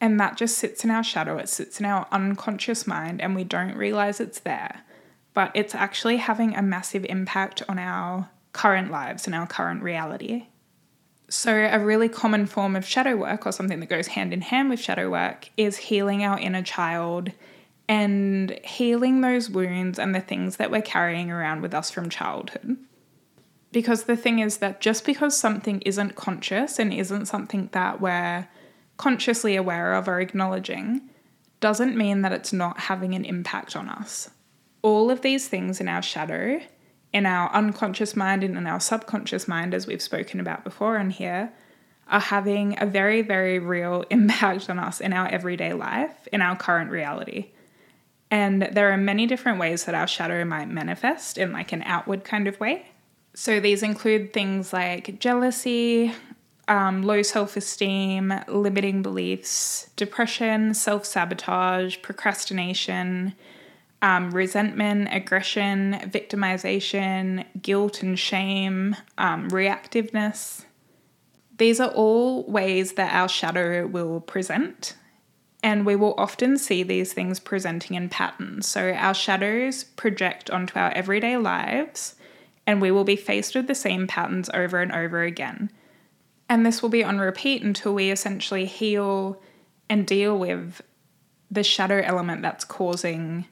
And 0.00 0.18
that 0.20 0.36
just 0.36 0.58
sits 0.58 0.84
in 0.84 0.90
our 0.90 1.02
shadow, 1.02 1.38
it 1.38 1.48
sits 1.48 1.80
in 1.80 1.86
our 1.86 2.06
unconscious 2.12 2.86
mind, 2.86 3.20
and 3.20 3.34
we 3.34 3.44
don't 3.44 3.76
realize 3.76 4.20
it's 4.20 4.40
there. 4.40 4.82
But 5.34 5.50
it's 5.54 5.74
actually 5.74 6.18
having 6.18 6.54
a 6.54 6.62
massive 6.62 7.04
impact 7.06 7.62
on 7.68 7.78
our 7.78 8.30
current 8.52 8.90
lives 8.90 9.26
and 9.26 9.34
our 9.34 9.46
current 9.46 9.82
reality. 9.82 10.46
So, 11.28 11.52
a 11.70 11.78
really 11.78 12.08
common 12.08 12.46
form 12.46 12.74
of 12.74 12.86
shadow 12.86 13.16
work, 13.16 13.44
or 13.44 13.52
something 13.52 13.80
that 13.80 13.88
goes 13.88 14.08
hand 14.08 14.32
in 14.32 14.40
hand 14.40 14.70
with 14.70 14.80
shadow 14.80 15.10
work, 15.10 15.50
is 15.56 15.76
healing 15.76 16.24
our 16.24 16.38
inner 16.38 16.62
child 16.62 17.32
and 17.88 18.58
healing 18.64 19.20
those 19.20 19.50
wounds 19.50 19.98
and 19.98 20.14
the 20.14 20.20
things 20.20 20.56
that 20.56 20.70
we're 20.70 20.82
carrying 20.82 21.30
around 21.30 21.62
with 21.62 21.74
us 21.74 21.90
from 21.90 22.08
childhood. 22.08 22.76
Because 23.72 24.04
the 24.04 24.16
thing 24.16 24.38
is 24.38 24.58
that 24.58 24.80
just 24.80 25.04
because 25.04 25.36
something 25.36 25.80
isn't 25.82 26.14
conscious 26.14 26.78
and 26.78 26.92
isn't 26.92 27.26
something 27.26 27.68
that 27.72 28.00
we're 28.00 28.48
consciously 28.98 29.56
aware 29.56 29.94
of 29.94 30.06
or 30.08 30.20
acknowledging, 30.20 31.00
doesn't 31.60 31.96
mean 31.96 32.22
that 32.22 32.32
it's 32.32 32.52
not 32.52 32.80
having 32.80 33.14
an 33.14 33.24
impact 33.24 33.74
on 33.74 33.88
us. 33.88 34.30
All 34.82 35.10
of 35.10 35.22
these 35.22 35.48
things 35.48 35.80
in 35.80 35.88
our 35.88 36.02
shadow, 36.02 36.60
in 37.12 37.26
our 37.26 37.50
unconscious 37.52 38.14
mind, 38.14 38.44
and 38.44 38.56
in 38.56 38.66
our 38.66 38.80
subconscious 38.80 39.48
mind, 39.48 39.74
as 39.74 39.86
we've 39.86 40.02
spoken 40.02 40.38
about 40.38 40.62
before 40.62 40.96
and 40.96 41.12
here, 41.12 41.52
are 42.08 42.20
having 42.20 42.76
a 42.80 42.86
very, 42.86 43.22
very 43.22 43.58
real 43.58 44.04
impact 44.10 44.68
on 44.68 44.78
us 44.78 45.00
in 45.00 45.12
our 45.12 45.28
everyday 45.28 45.72
life, 45.72 46.28
in 46.32 46.42
our 46.42 46.56
current 46.56 46.90
reality. 46.90 47.50
And 48.30 48.62
there 48.62 48.92
are 48.92 48.96
many 48.96 49.26
different 49.26 49.58
ways 49.58 49.84
that 49.84 49.94
our 49.94 50.06
shadow 50.06 50.44
might 50.44 50.68
manifest 50.68 51.38
in 51.38 51.52
like 51.52 51.72
an 51.72 51.82
outward 51.84 52.24
kind 52.24 52.46
of 52.46 52.60
way. 52.60 52.86
So 53.34 53.60
these 53.60 53.82
include 53.82 54.32
things 54.32 54.72
like 54.72 55.18
jealousy, 55.18 56.12
um, 56.68 57.02
low 57.02 57.22
self 57.22 57.56
esteem, 57.56 58.32
limiting 58.46 59.02
beliefs, 59.02 59.90
depression, 59.96 60.74
self 60.74 61.04
sabotage, 61.06 61.96
procrastination, 62.02 63.34
um, 64.02 64.30
resentment, 64.30 65.08
aggression, 65.10 65.94
victimization, 66.04 67.44
guilt 67.60 68.02
and 68.02 68.18
shame, 68.18 68.94
um, 69.16 69.48
reactiveness. 69.50 70.64
These 71.56 71.80
are 71.80 71.90
all 71.90 72.44
ways 72.44 72.92
that 72.92 73.12
our 73.12 73.28
shadow 73.28 73.86
will 73.86 74.20
present, 74.20 74.94
and 75.62 75.84
we 75.84 75.96
will 75.96 76.14
often 76.16 76.56
see 76.56 76.84
these 76.84 77.12
things 77.12 77.40
presenting 77.40 77.96
in 77.96 78.08
patterns. 78.08 78.68
So, 78.68 78.92
our 78.92 79.14
shadows 79.14 79.82
project 79.82 80.50
onto 80.50 80.78
our 80.78 80.92
everyday 80.92 81.36
lives, 81.36 82.14
and 82.66 82.80
we 82.80 82.92
will 82.92 83.04
be 83.04 83.16
faced 83.16 83.56
with 83.56 83.66
the 83.66 83.74
same 83.74 84.06
patterns 84.06 84.50
over 84.54 84.80
and 84.80 84.92
over 84.92 85.22
again. 85.22 85.70
And 86.48 86.64
this 86.64 86.82
will 86.82 86.88
be 86.88 87.04
on 87.04 87.18
repeat 87.18 87.62
until 87.62 87.94
we 87.94 88.10
essentially 88.10 88.64
heal 88.64 89.40
and 89.90 90.06
deal 90.06 90.38
with 90.38 90.80
the 91.50 91.62
shadow 91.62 92.00
element 92.04 92.42
that's 92.42 92.64
causing 92.64 93.46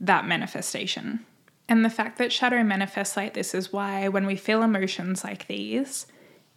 that 0.00 0.26
manifestation. 0.26 1.24
And 1.68 1.84
the 1.84 1.90
fact 1.90 2.18
that 2.18 2.32
shadow 2.32 2.62
manifests 2.62 3.16
like 3.16 3.34
this 3.34 3.54
is 3.54 3.72
why 3.72 4.08
when 4.08 4.26
we 4.26 4.36
feel 4.36 4.62
emotions 4.62 5.24
like 5.24 5.46
these, 5.46 6.06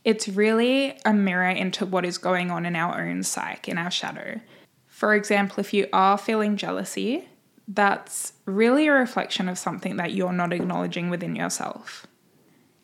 it's 0.03 0.27
really 0.27 0.97
a 1.05 1.13
mirror 1.13 1.49
into 1.49 1.85
what 1.85 2.05
is 2.05 2.17
going 2.17 2.51
on 2.51 2.65
in 2.65 2.75
our 2.75 3.01
own 3.01 3.23
psyche, 3.23 3.71
in 3.71 3.77
our 3.77 3.91
shadow. 3.91 4.39
For 4.87 5.13
example, 5.13 5.59
if 5.59 5.73
you 5.73 5.87
are 5.93 6.17
feeling 6.17 6.57
jealousy, 6.57 7.27
that's 7.67 8.33
really 8.45 8.87
a 8.87 8.93
reflection 8.93 9.49
of 9.49 9.57
something 9.57 9.97
that 9.97 10.13
you're 10.13 10.33
not 10.33 10.53
acknowledging 10.53 11.09
within 11.09 11.35
yourself. 11.35 12.07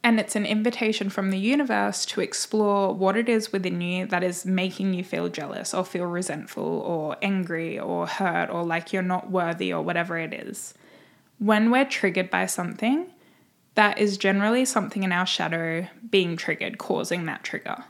And 0.03 0.19
it's 0.19 0.35
an 0.35 0.45
invitation 0.45 1.09
from 1.09 1.31
the 1.31 1.39
universe 1.39 2.05
to 2.07 2.19
explore 2.19 2.93
what 2.93 3.15
it 3.15 3.29
is 3.29 3.53
within 3.53 3.79
you 3.79 4.05
that 4.07 4.21
is 4.21 4.45
making 4.45 4.93
you 4.93 5.03
feel 5.03 5.29
jealous 5.29 5.73
or 5.73 5.85
feel 5.85 6.05
resentful 6.05 6.63
or 6.63 7.15
angry 7.21 7.79
or 7.79 8.05
hurt 8.05 8.49
or 8.49 8.65
like 8.65 8.91
you're 8.91 9.01
not 9.01 9.31
worthy 9.31 9.71
or 9.71 9.81
whatever 9.81 10.17
it 10.17 10.33
is. 10.33 10.73
When 11.39 11.71
we're 11.71 11.85
triggered 11.85 12.29
by 12.29 12.47
something, 12.47 13.07
that 13.75 13.97
is 13.97 14.17
generally 14.17 14.65
something 14.65 15.03
in 15.03 15.13
our 15.13 15.25
shadow 15.25 15.87
being 16.09 16.35
triggered, 16.35 16.77
causing 16.77 17.25
that 17.25 17.45
trigger. 17.45 17.85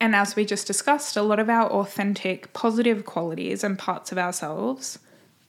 And 0.00 0.16
as 0.16 0.36
we 0.36 0.46
just 0.46 0.66
discussed, 0.66 1.16
a 1.16 1.22
lot 1.22 1.38
of 1.38 1.50
our 1.50 1.68
authentic, 1.70 2.52
positive 2.54 3.04
qualities 3.04 3.62
and 3.62 3.78
parts 3.78 4.10
of 4.10 4.16
ourselves 4.16 4.98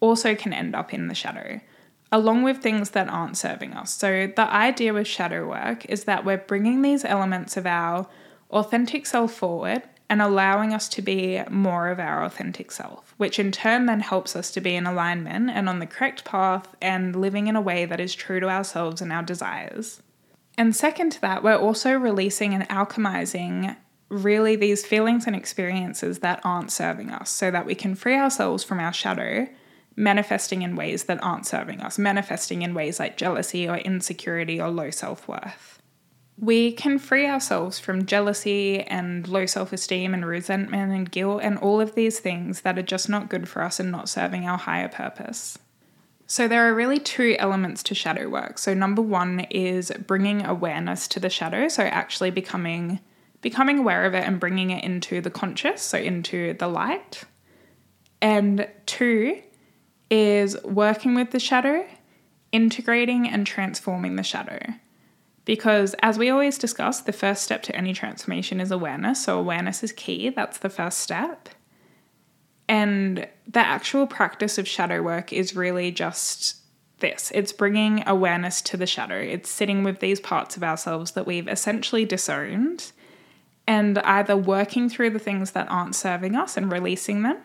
also 0.02 0.36
can 0.36 0.52
end 0.52 0.76
up 0.76 0.94
in 0.94 1.08
the 1.08 1.16
shadow 1.16 1.62
along 2.12 2.44
with 2.44 2.58
things 2.58 2.92
that 2.92 3.08
aren't 3.08 3.38
serving 3.38 3.74
us. 3.74 3.92
So, 3.94 4.28
the 4.28 4.52
idea 4.52 4.94
with 4.94 5.08
shadow 5.08 5.48
work 5.48 5.86
is 5.86 6.06
that 6.06 6.26
we're 6.26 6.38
bringing 6.38 6.82
these 6.82 7.06
elements 7.06 7.58
of 7.58 7.66
our 7.66 8.08
authentic 8.52 9.06
self 9.06 9.34
forward 9.34 9.84
and 10.10 10.22
allowing 10.22 10.74
us 10.74 10.90
to 10.90 11.02
be 11.04 11.42
more 11.50 11.90
of 11.90 12.00
our 12.00 12.24
authentic 12.24 12.72
self, 12.72 13.14
which 13.18 13.38
in 13.38 13.52
turn 13.52 13.86
then 13.86 14.00
helps 14.00 14.36
us 14.36 14.50
to 14.52 14.60
be 14.60 14.76
in 14.76 14.88
alignment 14.88 15.52
and 15.52 15.70
on 15.70 15.78
the 15.78 15.86
correct 15.86 16.26
path 16.26 16.76
and 16.82 17.16
living 17.16 17.46
in 17.46 17.56
a 17.56 17.62
way 17.62 17.86
that 17.86 18.00
is 18.00 18.16
true 18.16 18.40
to 18.40 18.50
ourselves 18.50 19.02
and 19.02 19.14
our 19.14 19.22
desires. 19.22 20.02
And 20.58 20.76
second 20.76 21.12
to 21.12 21.22
that, 21.22 21.44
we're 21.44 21.56
also 21.56 21.94
releasing 21.94 22.54
and 22.56 22.68
alchemizing 22.70 23.78
really 24.10 24.56
these 24.56 24.84
feelings 24.84 25.28
and 25.28 25.36
experiences 25.36 26.20
that 26.20 26.42
aren't 26.44 26.72
serving 26.72 27.12
us 27.12 27.30
so 27.30 27.52
that 27.52 27.68
we 27.68 27.76
can 27.76 27.94
free 27.94 28.16
ourselves 28.16 28.64
from 28.64 28.80
our 28.80 28.92
shadow 28.92 29.48
manifesting 30.00 30.62
in 30.62 30.78
ways 30.78 31.04
that 31.04 31.22
aren't 31.22 31.46
serving 31.46 31.82
us, 31.82 32.00
manifesting 32.00 32.62
in 32.62 32.74
ways 32.74 33.00
like 33.00 33.18
jealousy 33.18 33.68
or 33.68 33.78
insecurity 33.78 34.60
or 34.60 34.70
low 34.70 34.90
self 34.90 35.28
worth. 35.28 35.78
We 36.38 36.72
can 36.72 37.00
free 37.00 37.28
ourselves 37.28 37.80
from 37.80 38.06
jealousy 38.06 38.82
and 38.82 39.28
low 39.28 39.46
self 39.46 39.74
esteem 39.74 40.14
and 40.14 40.26
resentment 40.26 40.94
and 40.94 41.12
guilt 41.12 41.42
and 41.44 41.58
all 41.58 41.82
of 41.82 41.96
these 41.96 42.20
things 42.20 42.62
that 42.62 42.80
are 42.80 42.84
just 42.84 43.10
not 43.10 43.30
good 43.30 43.50
for 43.50 43.62
us 43.62 43.80
and 43.80 43.92
not 43.92 44.08
serving 44.08 44.48
our 44.48 44.58
higher 44.58 44.88
purpose. 44.88 45.60
So, 46.28 46.48
there 46.48 46.70
are 46.70 46.74
really 46.74 47.00
two 47.00 47.36
elements 47.38 47.84
to 47.84 47.96
shadow 47.96 48.30
work. 48.30 48.58
So, 48.58 48.74
number 48.74 49.02
one 49.02 49.42
is 49.50 49.92
bringing 50.08 50.46
awareness 50.46 51.10
to 51.10 51.20
the 51.20 51.30
shadow, 51.30 51.68
so 51.68 51.84
actually 51.84 52.32
becoming 52.32 53.02
becoming 53.42 53.80
aware 53.80 54.06
of 54.06 54.14
it 54.14 54.26
and 54.26 54.40
bringing 54.40 54.70
it 54.70 54.84
into 54.84 55.20
the 55.22 55.30
conscious, 55.30 55.82
so 55.82 55.98
into 55.98 56.54
the 56.54 56.68
light. 56.68 57.24
And 58.22 58.68
two 58.86 59.42
is 60.10 60.62
working 60.64 61.16
with 61.16 61.32
the 61.32 61.40
shadow, 61.40 61.86
integrating 62.52 63.28
and 63.28 63.46
transforming 63.46 64.16
the 64.16 64.24
shadow. 64.24 64.60
Because 65.46 65.96
as 66.02 66.18
we 66.18 66.30
always 66.30 66.58
discuss, 66.58 67.02
the 67.02 67.14
first 67.14 67.44
step 67.44 67.64
to 67.64 67.76
any 67.76 67.94
transformation 67.94 68.60
is 68.60 68.72
awareness. 68.72 69.24
So, 69.24 69.40
awareness 69.40 69.84
is 69.84 69.92
key, 69.92 70.30
that's 70.30 70.60
the 70.60 70.70
first 70.70 71.00
step. 71.00 71.50
And 72.68 73.28
the 73.48 73.60
actual 73.60 74.06
practice 74.06 74.60
of 74.60 74.68
shadow 74.68 75.02
work 75.02 75.34
is 75.34 75.56
really 75.56 75.92
just 75.92 76.58
this 77.00 77.32
it's 77.34 77.52
bringing 77.52 78.04
awareness 78.08 78.62
to 78.62 78.78
the 78.78 78.86
shadow. 78.86 79.18
It's 79.18 79.50
sitting 79.50 79.84
with 79.84 80.00
these 80.00 80.20
parts 80.20 80.56
of 80.56 80.64
ourselves 80.64 81.12
that 81.12 81.26
we've 81.26 81.48
essentially 81.48 82.06
disowned 82.06 82.92
and 83.66 84.00
either 84.00 84.36
working 84.36 84.90
through 84.90 85.12
the 85.12 85.20
things 85.20 85.52
that 85.52 85.70
aren't 85.70 85.96
serving 85.96 86.36
us 86.36 86.58
and 86.58 86.72
releasing 86.72 87.24
them 87.24 87.38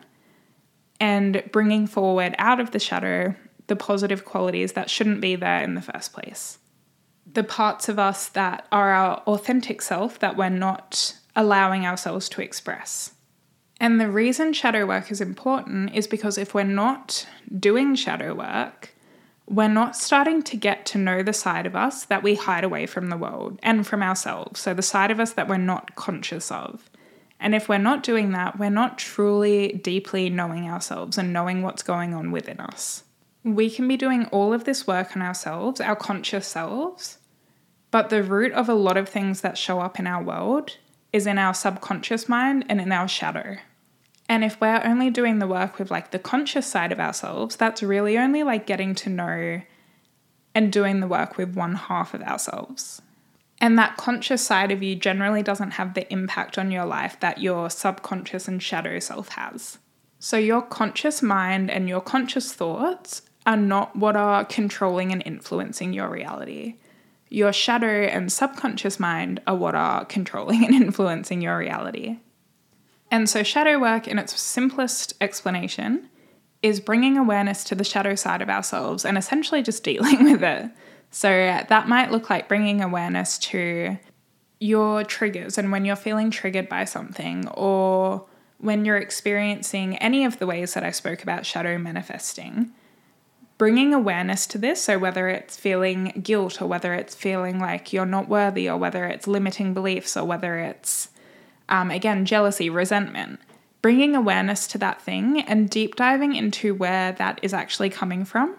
and 0.99 1.43
bringing 1.51 1.87
forward 1.87 2.35
out 2.37 2.59
of 2.59 2.71
the 2.71 2.79
shadow 2.79 3.35
the 3.67 3.75
positive 3.75 4.25
qualities 4.25 4.73
that 4.73 4.89
shouldn't 4.89 5.21
be 5.21 5.35
there 5.35 5.61
in 5.61 5.75
the 5.75 5.81
first 5.81 6.13
place. 6.13 6.59
The 7.31 7.43
parts 7.43 7.89
of 7.89 7.97
us 7.97 8.29
that 8.29 8.67
are 8.71 8.91
our 8.91 9.17
authentic 9.27 9.81
self 9.81 10.19
that 10.19 10.37
we're 10.37 10.49
not 10.49 11.17
allowing 11.35 11.85
ourselves 11.85 12.29
to 12.29 12.41
express. 12.41 13.13
And 13.79 13.99
the 13.99 14.09
reason 14.09 14.53
shadow 14.53 14.85
work 14.85 15.11
is 15.11 15.19
important 15.19 15.93
is 15.93 16.07
because 16.07 16.37
if 16.37 16.53
we're 16.53 16.63
not 16.63 17.27
doing 17.59 17.95
shadow 17.95 18.33
work, 18.33 18.95
we're 19.47 19.67
not 19.67 19.95
starting 19.95 20.41
to 20.43 20.57
get 20.57 20.85
to 20.87 20.97
know 20.97 21.21
the 21.21 21.33
side 21.33 21.65
of 21.65 21.75
us 21.75 22.05
that 22.05 22.23
we 22.23 22.35
hide 22.35 22.63
away 22.63 22.85
from 22.85 23.09
the 23.09 23.17
world 23.17 23.59
and 23.61 23.85
from 23.85 24.01
ourselves. 24.01 24.59
So, 24.59 24.73
the 24.73 24.81
side 24.81 25.11
of 25.11 25.19
us 25.19 25.33
that 25.33 25.47
we're 25.47 25.57
not 25.57 25.95
conscious 25.95 26.51
of. 26.51 26.89
And 27.45 27.53
if 27.53 27.69
we're 27.69 27.77
not 27.77 28.01
doing 28.01 28.31
that, 28.31 28.57
we're 28.57 28.71
not 28.71 28.97
truly 28.97 29.73
deeply 29.73 30.31
knowing 30.31 30.67
ourselves 30.67 31.15
and 31.15 31.31
knowing 31.31 31.61
what's 31.61 31.83
going 31.83 32.15
on 32.15 32.31
within 32.31 32.59
us. 32.59 33.03
We 33.43 33.69
can 33.69 33.87
be 33.87 33.97
doing 33.97 34.25
all 34.31 34.51
of 34.51 34.63
this 34.63 34.87
work 34.87 35.15
on 35.15 35.21
ourselves, 35.21 35.79
our 35.79 35.95
conscious 35.95 36.47
selves, 36.47 37.19
but 37.91 38.09
the 38.09 38.23
root 38.23 38.51
of 38.53 38.67
a 38.67 38.73
lot 38.73 38.97
of 38.97 39.07
things 39.07 39.41
that 39.41 39.59
show 39.59 39.79
up 39.79 39.99
in 39.99 40.07
our 40.07 40.23
world 40.23 40.77
is 41.13 41.27
in 41.27 41.37
our 41.37 41.53
subconscious 41.53 42.27
mind 42.27 42.65
and 42.67 42.81
in 42.81 42.91
our 42.91 43.07
shadow. 43.07 43.57
And 44.27 44.43
if 44.43 44.59
we're 44.59 44.81
only 44.83 45.11
doing 45.11 45.37
the 45.37 45.45
work 45.45 45.77
with 45.77 45.91
like 45.91 46.09
the 46.09 46.17
conscious 46.17 46.65
side 46.65 46.91
of 46.91 46.99
ourselves, 46.99 47.55
that's 47.55 47.83
really 47.83 48.17
only 48.17 48.41
like 48.41 48.65
getting 48.65 48.95
to 48.95 49.09
know 49.11 49.61
and 50.55 50.73
doing 50.73 50.99
the 50.99 51.07
work 51.07 51.37
with 51.37 51.55
one 51.55 51.75
half 51.75 52.15
of 52.15 52.23
ourselves. 52.23 53.03
And 53.61 53.77
that 53.79 53.97
conscious 53.97 54.45
side 54.45 54.71
of 54.71 54.83
you 54.83 54.95
generally 54.95 55.41
doesn't 55.41 55.71
have 55.71 55.93
the 55.93 56.11
impact 56.11 56.57
on 56.57 56.71
your 56.71 56.85
life 56.85 57.19
that 57.21 57.39
your 57.39 57.69
subconscious 57.69 58.47
and 58.47 58.61
shadow 58.61 58.99
self 58.99 59.29
has. 59.29 59.77
So, 60.19 60.37
your 60.37 60.61
conscious 60.61 61.21
mind 61.21 61.69
and 61.69 61.87
your 61.87 62.01
conscious 62.01 62.53
thoughts 62.53 63.21
are 63.45 63.57
not 63.57 63.95
what 63.95 64.15
are 64.15 64.43
controlling 64.43 65.11
and 65.11 65.21
influencing 65.25 65.93
your 65.93 66.09
reality. 66.09 66.75
Your 67.29 67.53
shadow 67.53 68.03
and 68.05 68.31
subconscious 68.31 68.99
mind 68.99 69.41
are 69.45 69.55
what 69.55 69.75
are 69.75 70.05
controlling 70.05 70.65
and 70.65 70.73
influencing 70.83 71.41
your 71.41 71.57
reality. 71.57 72.17
And 73.11 73.29
so, 73.29 73.43
shadow 73.43 73.79
work, 73.79 74.07
in 74.07 74.19
its 74.19 74.39
simplest 74.39 75.13
explanation, 75.21 76.09
is 76.61 76.79
bringing 76.79 77.17
awareness 77.17 77.63
to 77.65 77.75
the 77.75 77.83
shadow 77.83 78.15
side 78.15 78.41
of 78.41 78.49
ourselves 78.49 79.05
and 79.05 79.17
essentially 79.17 79.61
just 79.61 79.83
dealing 79.91 80.23
with 80.23 80.43
it. 80.43 80.71
So 81.11 81.29
that 81.29 81.87
might 81.87 82.11
look 82.11 82.29
like 82.29 82.47
bringing 82.47 82.81
awareness 82.81 83.37
to 83.39 83.97
your 84.59 85.03
triggers 85.03 85.57
and 85.57 85.71
when 85.71 85.85
you're 85.85 85.95
feeling 85.95 86.31
triggered 86.31 86.69
by 86.69 86.85
something 86.85 87.47
or 87.49 88.25
when 88.57 88.85
you're 88.85 88.97
experiencing 88.97 89.97
any 89.97 90.25
of 90.25 90.39
the 90.39 90.47
ways 90.47 90.73
that 90.73 90.83
I 90.83 90.91
spoke 90.91 91.23
about 91.23 91.45
shadow 91.45 91.77
manifesting. 91.77 92.71
Bringing 93.57 93.93
awareness 93.93 94.45
to 94.47 94.57
this, 94.57 94.81
so 94.81 94.99
whether 94.99 95.29
it's 95.29 95.55
feeling 95.55 96.21
guilt 96.23 96.61
or 96.61 96.67
whether 96.67 96.93
it's 96.93 97.15
feeling 97.15 97.59
like 97.59 97.93
you're 97.93 98.05
not 98.05 98.27
worthy 98.27 98.69
or 98.69 98.77
whether 98.77 99.05
it's 99.05 99.27
limiting 99.27 99.73
beliefs 99.73 100.17
or 100.17 100.25
whether 100.25 100.59
it's, 100.59 101.09
um, 101.69 101.89
again, 101.89 102.25
jealousy, 102.25 102.69
resentment, 102.69 103.39
bringing 103.81 104.13
awareness 104.13 104.67
to 104.67 104.77
that 104.79 105.01
thing 105.01 105.41
and 105.41 105.69
deep 105.69 105.95
diving 105.95 106.35
into 106.35 106.75
where 106.75 107.13
that 107.13 107.39
is 107.41 107.53
actually 107.53 107.89
coming 107.89 108.25
from 108.25 108.57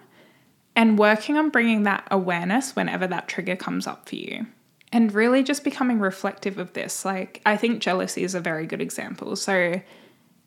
and 0.77 0.99
working 0.99 1.37
on 1.37 1.49
bringing 1.49 1.83
that 1.83 2.07
awareness 2.11 2.75
whenever 2.75 3.07
that 3.07 3.27
trigger 3.27 3.55
comes 3.55 3.87
up 3.87 4.07
for 4.07 4.15
you. 4.15 4.45
And 4.93 5.11
really 5.11 5.43
just 5.43 5.63
becoming 5.63 5.99
reflective 5.99 6.59
of 6.59 6.71
this. 6.73 7.03
Like, 7.03 7.41
I 7.45 7.57
think 7.57 7.81
jealousy 7.81 8.23
is 8.23 8.35
a 8.35 8.39
very 8.39 8.67
good 8.67 8.79
example. 8.79 9.35
So, 9.35 9.81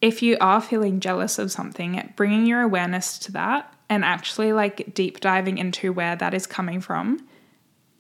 if 0.01 0.23
you 0.23 0.39
are 0.41 0.63
feeling 0.63 1.01
jealous 1.01 1.39
of 1.39 1.53
something, 1.53 2.15
bringing 2.17 2.47
your 2.47 2.63
awareness 2.63 3.19
to 3.19 3.33
that 3.33 3.75
and 3.91 4.03
actually 4.03 4.55
like 4.55 4.95
deep 4.95 5.21
diving 5.21 5.59
into 5.59 5.93
where 5.93 6.17
that 6.17 6.33
is 6.33 6.47
coming 6.47 6.81
from 6.81 7.29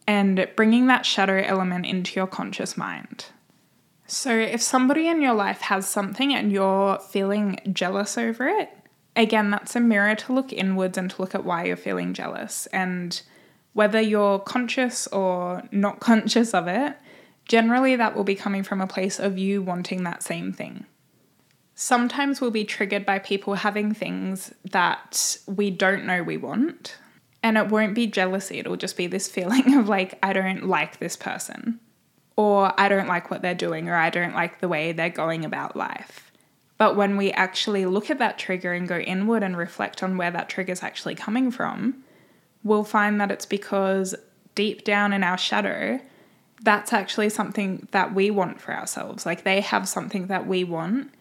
and 0.06 0.48
bringing 0.56 0.86
that 0.86 1.04
shadow 1.04 1.42
element 1.44 1.84
into 1.84 2.18
your 2.18 2.26
conscious 2.26 2.76
mind. 2.76 3.26
So, 4.06 4.34
if 4.34 4.62
somebody 4.62 5.08
in 5.08 5.20
your 5.20 5.34
life 5.34 5.60
has 5.62 5.86
something 5.86 6.32
and 6.32 6.50
you're 6.50 6.98
feeling 7.00 7.58
jealous 7.72 8.16
over 8.16 8.48
it, 8.48 8.70
again, 9.20 9.50
that's 9.50 9.76
a 9.76 9.80
mirror 9.80 10.14
to 10.14 10.32
look 10.32 10.52
inwards 10.52 10.98
and 10.98 11.10
to 11.10 11.20
look 11.20 11.34
at 11.34 11.44
why 11.44 11.64
you're 11.64 11.76
feeling 11.76 12.14
jealous. 12.14 12.66
And 12.66 13.20
whether 13.72 14.00
you're 14.00 14.38
conscious 14.38 15.06
or 15.08 15.62
not 15.70 16.00
conscious 16.00 16.54
of 16.54 16.66
it, 16.68 16.96
generally 17.44 17.96
that 17.96 18.16
will 18.16 18.24
be 18.24 18.34
coming 18.34 18.62
from 18.62 18.80
a 18.80 18.86
place 18.86 19.18
of 19.18 19.38
you 19.38 19.62
wanting 19.62 20.04
that 20.04 20.22
same 20.22 20.52
thing. 20.52 20.86
Sometimes 21.74 22.40
we'll 22.40 22.50
be 22.50 22.64
triggered 22.64 23.06
by 23.06 23.18
people 23.18 23.54
having 23.54 23.94
things 23.94 24.52
that 24.70 25.38
we 25.46 25.70
don't 25.70 26.04
know 26.04 26.22
we 26.22 26.36
want. 26.36 26.98
And 27.42 27.56
it 27.56 27.68
won't 27.68 27.94
be 27.94 28.06
jealousy, 28.06 28.58
it'll 28.58 28.76
just 28.76 28.98
be 28.98 29.06
this 29.06 29.28
feeling 29.28 29.74
of 29.78 29.88
like, 29.88 30.18
I 30.22 30.32
don't 30.32 30.66
like 30.66 30.98
this 30.98 31.16
person 31.16 31.80
or 32.40 32.72
I 32.80 32.88
don't 32.88 33.06
like 33.06 33.30
what 33.30 33.42
they're 33.42 33.54
doing, 33.54 33.90
or 33.90 33.94
I 33.94 34.08
don't 34.08 34.34
like 34.34 34.60
the 34.60 34.68
way 34.68 34.92
they're 34.92 35.10
going 35.10 35.44
about 35.44 35.76
life. 35.76 36.29
But 36.80 36.96
when 36.96 37.18
we 37.18 37.30
actually 37.32 37.84
look 37.84 38.08
at 38.08 38.20
that 38.20 38.38
trigger 38.38 38.72
and 38.72 38.88
go 38.88 38.96
inward 38.96 39.42
and 39.42 39.54
reflect 39.54 40.02
on 40.02 40.16
where 40.16 40.30
that 40.30 40.48
trigger 40.48 40.72
is 40.72 40.82
actually 40.82 41.14
coming 41.14 41.50
from, 41.50 42.02
we'll 42.64 42.84
find 42.84 43.20
that 43.20 43.30
it's 43.30 43.44
because 43.44 44.14
deep 44.54 44.82
down 44.82 45.12
in 45.12 45.22
our 45.22 45.36
shadow, 45.36 46.00
that's 46.62 46.94
actually 46.94 47.28
something 47.28 47.86
that 47.90 48.14
we 48.14 48.30
want 48.30 48.62
for 48.62 48.72
ourselves. 48.72 49.26
Like 49.26 49.44
they 49.44 49.60
have 49.60 49.86
something 49.86 50.28
that 50.28 50.46
we 50.46 50.64
want 50.64 51.12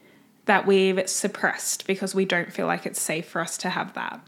that 0.45 0.65
we've 0.65 1.09
suppressed 1.09 1.85
because 1.85 2.15
we 2.15 2.23
don't 2.23 2.53
feel 2.53 2.65
like 2.65 2.85
it's 2.85 3.01
safe 3.01 3.27
for 3.27 3.41
us 3.41 3.57
to 3.57 3.69
have 3.69 3.93
that. 3.95 4.25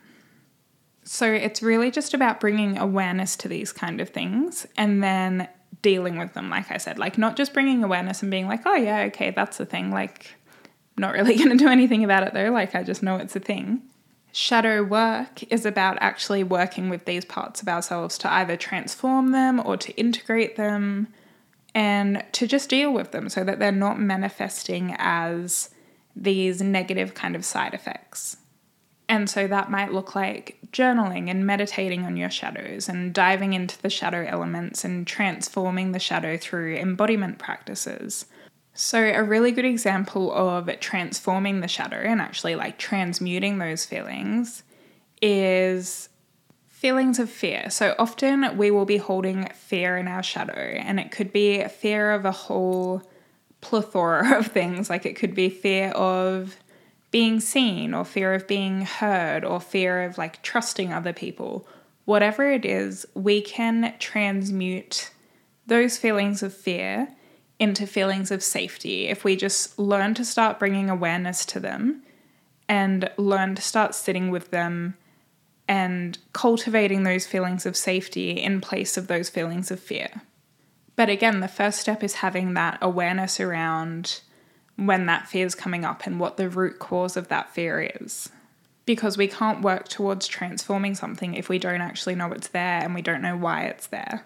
So 1.06 1.32
it's 1.32 1.62
really 1.62 1.92
just 1.92 2.14
about 2.14 2.42
bringing 2.42 2.78
awareness 2.78 3.38
to 3.38 3.48
these 3.48 3.72
kind 3.72 4.02
of 4.02 4.10
things 4.10 4.68
and 4.76 5.02
then 5.02 5.48
dealing 5.82 6.18
with 6.18 6.34
them, 6.34 6.50
like 6.50 6.70
I 6.72 6.78
said. 6.78 7.00
Like, 7.00 7.18
not 7.18 7.38
just 7.38 7.54
bringing 7.54 7.86
awareness 7.86 8.22
and 8.22 8.30
being 8.30 8.48
like, 8.50 8.64
oh, 8.66 8.76
yeah, 8.76 9.04
okay, 9.04 9.32
that's 9.32 9.58
the 9.58 9.66
thing. 9.66 9.92
Like, 9.92 10.36
not 10.98 11.14
really 11.14 11.36
going 11.38 11.50
to 11.50 11.58
do 11.58 11.70
anything 11.70 12.04
about 12.04 12.24
it 12.24 12.34
though. 12.34 12.52
Like, 12.52 12.76
I 12.76 12.84
just 12.84 13.04
know 13.04 13.18
it's 13.18 13.36
a 13.36 13.40
thing. 13.40 13.82
Shadow 14.34 14.84
work 14.84 15.44
is 15.52 15.66
about 15.66 15.98
actually 16.00 16.44
working 16.44 16.90
with 16.90 17.06
these 17.06 17.26
parts 17.26 17.62
of 17.62 17.68
ourselves 17.68 18.18
to 18.20 18.32
either 18.32 18.56
transform 18.56 19.32
them 19.32 19.62
or 19.64 19.76
to 19.78 19.92
integrate 19.94 20.56
them 20.56 21.08
and 21.76 22.24
to 22.34 22.48
just 22.48 22.70
deal 22.70 22.94
with 22.94 23.12
them 23.12 23.30
so 23.30 23.44
that 23.44 23.60
they're 23.60 23.72
not 23.72 24.00
manifesting 24.00 24.96
as 24.98 25.70
these 26.16 26.62
negative 26.62 27.14
kind 27.14 27.36
of 27.36 27.46
side 27.46 27.74
effects. 27.74 28.38
And 29.08 29.30
so 29.30 29.46
that 29.48 29.70
might 29.70 29.92
look 29.92 30.16
like 30.16 30.58
journaling 30.72 31.30
and 31.30 31.46
meditating 31.46 32.06
on 32.06 32.16
your 32.16 32.30
shadows 32.30 32.88
and 32.88 33.14
diving 33.14 33.52
into 33.52 33.82
the 33.82 33.90
shadow 33.90 34.26
elements 34.26 34.86
and 34.86 35.06
transforming 35.06 35.92
the 35.92 36.00
shadow 36.00 36.38
through 36.38 36.78
embodiment 36.78 37.38
practices. 37.38 38.26
So, 38.74 39.04
a 39.04 39.24
really 39.24 39.52
good 39.52 39.66
example 39.66 40.32
of 40.34 40.70
transforming 40.80 41.60
the 41.60 41.68
shadow 41.68 41.98
and 41.98 42.22
actually 42.22 42.56
like 42.56 42.78
transmuting 42.78 43.58
those 43.58 43.86
feelings 43.86 44.64
is 45.22 46.10
feelings 46.68 47.20
of 47.20 47.30
fear. 47.30 47.70
So, 47.70 47.96
often 48.00 48.58
we 48.58 48.72
will 48.72 48.86
be 48.86 48.98
holding 48.98 49.50
fear 49.50 49.98
in 49.98 50.08
our 50.08 50.24
shadow, 50.24 50.54
and 50.54 51.00
it 51.00 51.12
could 51.12 51.34
be 51.34 51.64
fear 51.66 52.12
of 52.12 52.26
a 52.26 52.32
whole 52.32 53.04
plethora 53.60 54.38
of 54.40 54.48
things. 54.48 54.90
Like, 54.90 55.06
it 55.06 55.16
could 55.16 55.36
be 55.36 55.50
fear 55.50 55.90
of 55.90 56.56
being 57.12 57.42
seen 57.42 57.94
or 57.94 58.06
fear 58.06 58.34
of 58.34 58.48
being 58.48 58.82
heard 58.82 59.44
or 59.44 59.60
fear 59.60 60.04
of 60.04 60.18
like 60.18 60.42
trusting 60.42 60.94
other 60.94 61.12
people, 61.14 61.68
whatever 62.06 62.50
it 62.50 62.66
is, 62.66 63.06
we 63.14 63.42
can 63.42 63.94
transmute 64.00 65.12
those 65.68 65.98
feelings 65.98 66.42
of 66.42 66.54
fear 66.54 67.10
into 67.62 67.86
feelings 67.86 68.32
of 68.32 68.42
safety 68.42 69.08
if 69.08 69.24
we 69.24 69.36
just 69.36 69.78
learn 69.78 70.16
to 70.16 70.26
start 70.26 70.58
bringing 70.58 70.90
awareness 70.90 71.46
to 71.46 71.60
them 71.60 72.02
and 72.68 73.08
learn 73.18 73.54
to 73.54 73.62
start 73.62 73.94
sitting 73.94 74.32
with 74.32 74.50
them 74.50 74.98
and 75.68 76.18
cultivating 76.34 77.04
those 77.04 77.28
feelings 77.28 77.68
of 77.68 77.78
safety 77.78 78.32
in 78.32 78.62
place 78.62 78.98
of 78.98 79.06
those 79.06 79.30
feelings 79.30 79.70
of 79.70 79.80
fear. 79.80 80.10
But 80.96 81.10
again, 81.10 81.40
the 81.40 81.48
first 81.48 81.80
step 81.80 82.04
is 82.04 82.16
having 82.16 82.56
that 82.56 82.80
awareness 82.82 83.40
around 83.40 84.22
when 84.76 85.06
that 85.06 85.28
fear 85.28 85.46
is 85.46 85.54
coming 85.54 85.86
up 85.86 86.08
and 86.08 86.20
what 86.20 86.38
the 86.38 86.50
root 86.50 86.80
cause 86.80 87.16
of 87.16 87.28
that 87.28 87.54
fear 87.54 87.92
is. 88.02 88.32
Because 88.88 89.20
we 89.20 89.28
can't 89.28 89.62
work 89.62 89.88
towards 89.88 90.28
transforming 90.28 90.96
something 90.96 91.36
if 91.36 91.48
we 91.48 91.60
don't 91.60 91.82
actually 91.82 92.16
know 92.16 92.32
it's 92.32 92.48
there 92.48 92.82
and 92.82 92.96
we 92.96 93.04
don't 93.04 93.22
know 93.22 93.38
why 93.38 93.66
it's 93.66 93.86
there. 93.86 94.26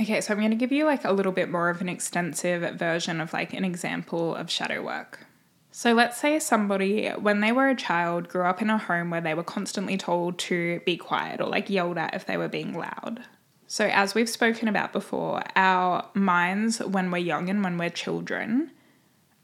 Okay, 0.00 0.20
so 0.20 0.32
I'm 0.32 0.38
going 0.38 0.50
to 0.50 0.56
give 0.56 0.72
you 0.72 0.84
like 0.84 1.04
a 1.04 1.12
little 1.12 1.32
bit 1.32 1.50
more 1.50 1.68
of 1.68 1.80
an 1.80 1.88
extensive 1.88 2.78
version 2.78 3.20
of 3.20 3.32
like 3.32 3.52
an 3.52 3.64
example 3.64 4.34
of 4.34 4.50
shadow 4.50 4.82
work. 4.82 5.26
So 5.70 5.94
let's 5.94 6.18
say 6.18 6.38
somebody, 6.38 7.08
when 7.08 7.40
they 7.40 7.52
were 7.52 7.68
a 7.68 7.76
child, 7.76 8.28
grew 8.28 8.44
up 8.44 8.60
in 8.60 8.68
a 8.68 8.78
home 8.78 9.10
where 9.10 9.20
they 9.20 9.34
were 9.34 9.42
constantly 9.42 9.96
told 9.96 10.38
to 10.40 10.80
be 10.80 10.96
quiet 10.98 11.40
or 11.40 11.46
like 11.46 11.70
yelled 11.70 11.96
at 11.98 12.14
if 12.14 12.26
they 12.26 12.36
were 12.36 12.48
being 12.48 12.74
loud. 12.74 13.22
So, 13.66 13.86
as 13.86 14.14
we've 14.14 14.28
spoken 14.28 14.68
about 14.68 14.92
before, 14.92 15.42
our 15.56 16.06
minds, 16.12 16.80
when 16.80 17.10
we're 17.10 17.16
young 17.16 17.48
and 17.48 17.64
when 17.64 17.78
we're 17.78 17.88
children, 17.88 18.70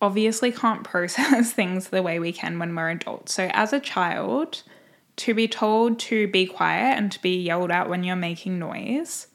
obviously 0.02 0.52
can't 0.52 0.84
process 0.84 1.50
things 1.50 1.88
the 1.88 2.02
way 2.02 2.18
we 2.18 2.32
can 2.32 2.58
when 2.58 2.74
we're 2.74 2.90
adults. 2.90 3.32
So, 3.32 3.48
as 3.54 3.72
a 3.72 3.80
child, 3.80 4.64
to 5.16 5.32
be 5.32 5.48
told 5.48 5.98
to 6.00 6.28
be 6.28 6.44
quiet 6.44 6.98
and 6.98 7.11
to 7.11 7.22
be 7.22 7.40
yelled 7.40 7.70
at 7.70 7.88
when 7.88 8.04
you're 8.04 8.16
making 8.16 8.58
noise, 8.58 9.28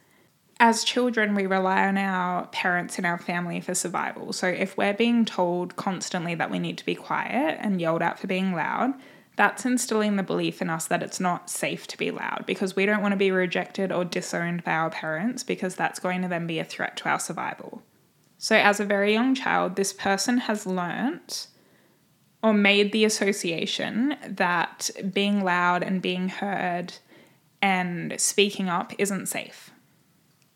as 0.63 0.85
children, 0.85 1.35
we 1.35 1.45
rely 1.45 1.85
on 1.85 1.97
our 1.97 2.47
parents 2.47 2.95
and 2.95 3.05
our 3.05 3.17
family 3.17 3.59
for 3.59 3.75
survival. 3.75 4.31
So, 4.31 4.47
if 4.47 4.77
we're 4.77 4.93
being 4.93 5.25
told 5.25 5.75
constantly 5.75 6.35
that 6.35 6.49
we 6.49 6.57
need 6.57 6.77
to 6.77 6.85
be 6.85 6.95
quiet 6.95 7.57
and 7.59 7.81
yelled 7.81 8.01
at 8.01 8.17
for 8.17 8.27
being 8.27 8.53
loud, 8.53 8.93
that's 9.35 9.65
instilling 9.65 10.15
the 10.15 10.23
belief 10.23 10.61
in 10.61 10.69
us 10.69 10.85
that 10.85 11.03
it's 11.03 11.19
not 11.19 11.49
safe 11.49 11.85
to 11.87 11.97
be 11.97 12.11
loud 12.11 12.45
because 12.47 12.77
we 12.77 12.85
don't 12.85 13.01
want 13.01 13.11
to 13.11 13.17
be 13.17 13.29
rejected 13.29 13.91
or 13.91 14.05
disowned 14.05 14.63
by 14.63 14.71
our 14.71 14.89
parents 14.89 15.43
because 15.43 15.75
that's 15.75 15.99
going 15.99 16.21
to 16.21 16.29
then 16.29 16.47
be 16.47 16.59
a 16.59 16.63
threat 16.63 16.95
to 16.95 17.09
our 17.09 17.19
survival. 17.19 17.83
So, 18.37 18.55
as 18.55 18.79
a 18.79 18.85
very 18.85 19.11
young 19.11 19.35
child, 19.35 19.75
this 19.75 19.91
person 19.91 20.37
has 20.37 20.65
learnt 20.65 21.47
or 22.41 22.53
made 22.53 22.93
the 22.93 23.03
association 23.03 24.15
that 24.25 24.89
being 25.11 25.43
loud 25.43 25.83
and 25.83 26.01
being 26.01 26.29
heard 26.29 26.93
and 27.61 28.15
speaking 28.17 28.69
up 28.69 28.93
isn't 28.97 29.25
safe. 29.25 29.72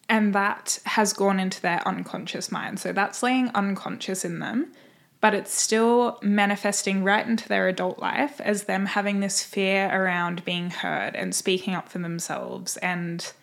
And 0.09 0.33
that 0.33 0.79
has 0.85 1.13
gone 1.13 1.39
into 1.39 1.61
their 1.61 1.85
unconscious 1.87 2.51
mind. 2.51 2.79
So 2.79 2.93
that's 2.93 3.21
laying 3.21 3.49
unconscious 3.49 4.23
in 4.23 4.39
them, 4.39 4.71
but 5.19 5.33
it's 5.33 5.53
still 5.53 6.19
manifesting 6.21 7.03
right 7.03 7.27
into 7.27 7.47
their 7.47 7.67
adult 7.67 7.99
life 7.99 8.39
as 8.39 8.63
them 8.63 8.85
having 8.85 9.19
this 9.19 9.43
fear 9.43 9.89
around 9.91 10.45
being 10.45 10.69
heard 10.69 11.15
and 11.15 11.35
speaking 11.35 11.75
up 11.75 11.89
for 11.89 11.99
themselves 11.99 12.77
and 12.77 13.33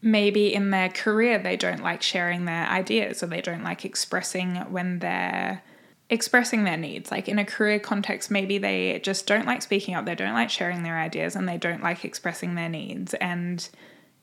maybe 0.00 0.52
in 0.52 0.70
their 0.70 0.88
career 0.88 1.38
they 1.38 1.56
don't 1.56 1.82
like 1.82 2.02
sharing 2.02 2.44
their 2.44 2.66
ideas 2.66 3.22
or 3.22 3.26
they 3.26 3.40
don't 3.40 3.62
like 3.62 3.84
expressing 3.84 4.56
when 4.72 4.98
they're 4.98 5.62
expressing 6.10 6.64
their 6.64 6.76
needs. 6.76 7.10
Like 7.10 7.28
in 7.28 7.38
a 7.38 7.44
career 7.44 7.78
context, 7.78 8.30
maybe 8.30 8.58
they 8.58 9.00
just 9.02 9.26
don't 9.26 9.46
like 9.46 9.62
speaking 9.62 9.94
up, 9.94 10.04
they 10.04 10.14
don't 10.14 10.34
like 10.34 10.50
sharing 10.50 10.82
their 10.82 10.98
ideas, 10.98 11.34
and 11.34 11.48
they 11.48 11.56
don't 11.56 11.82
like 11.82 12.04
expressing 12.04 12.54
their 12.54 12.68
needs. 12.68 13.14
And 13.14 13.66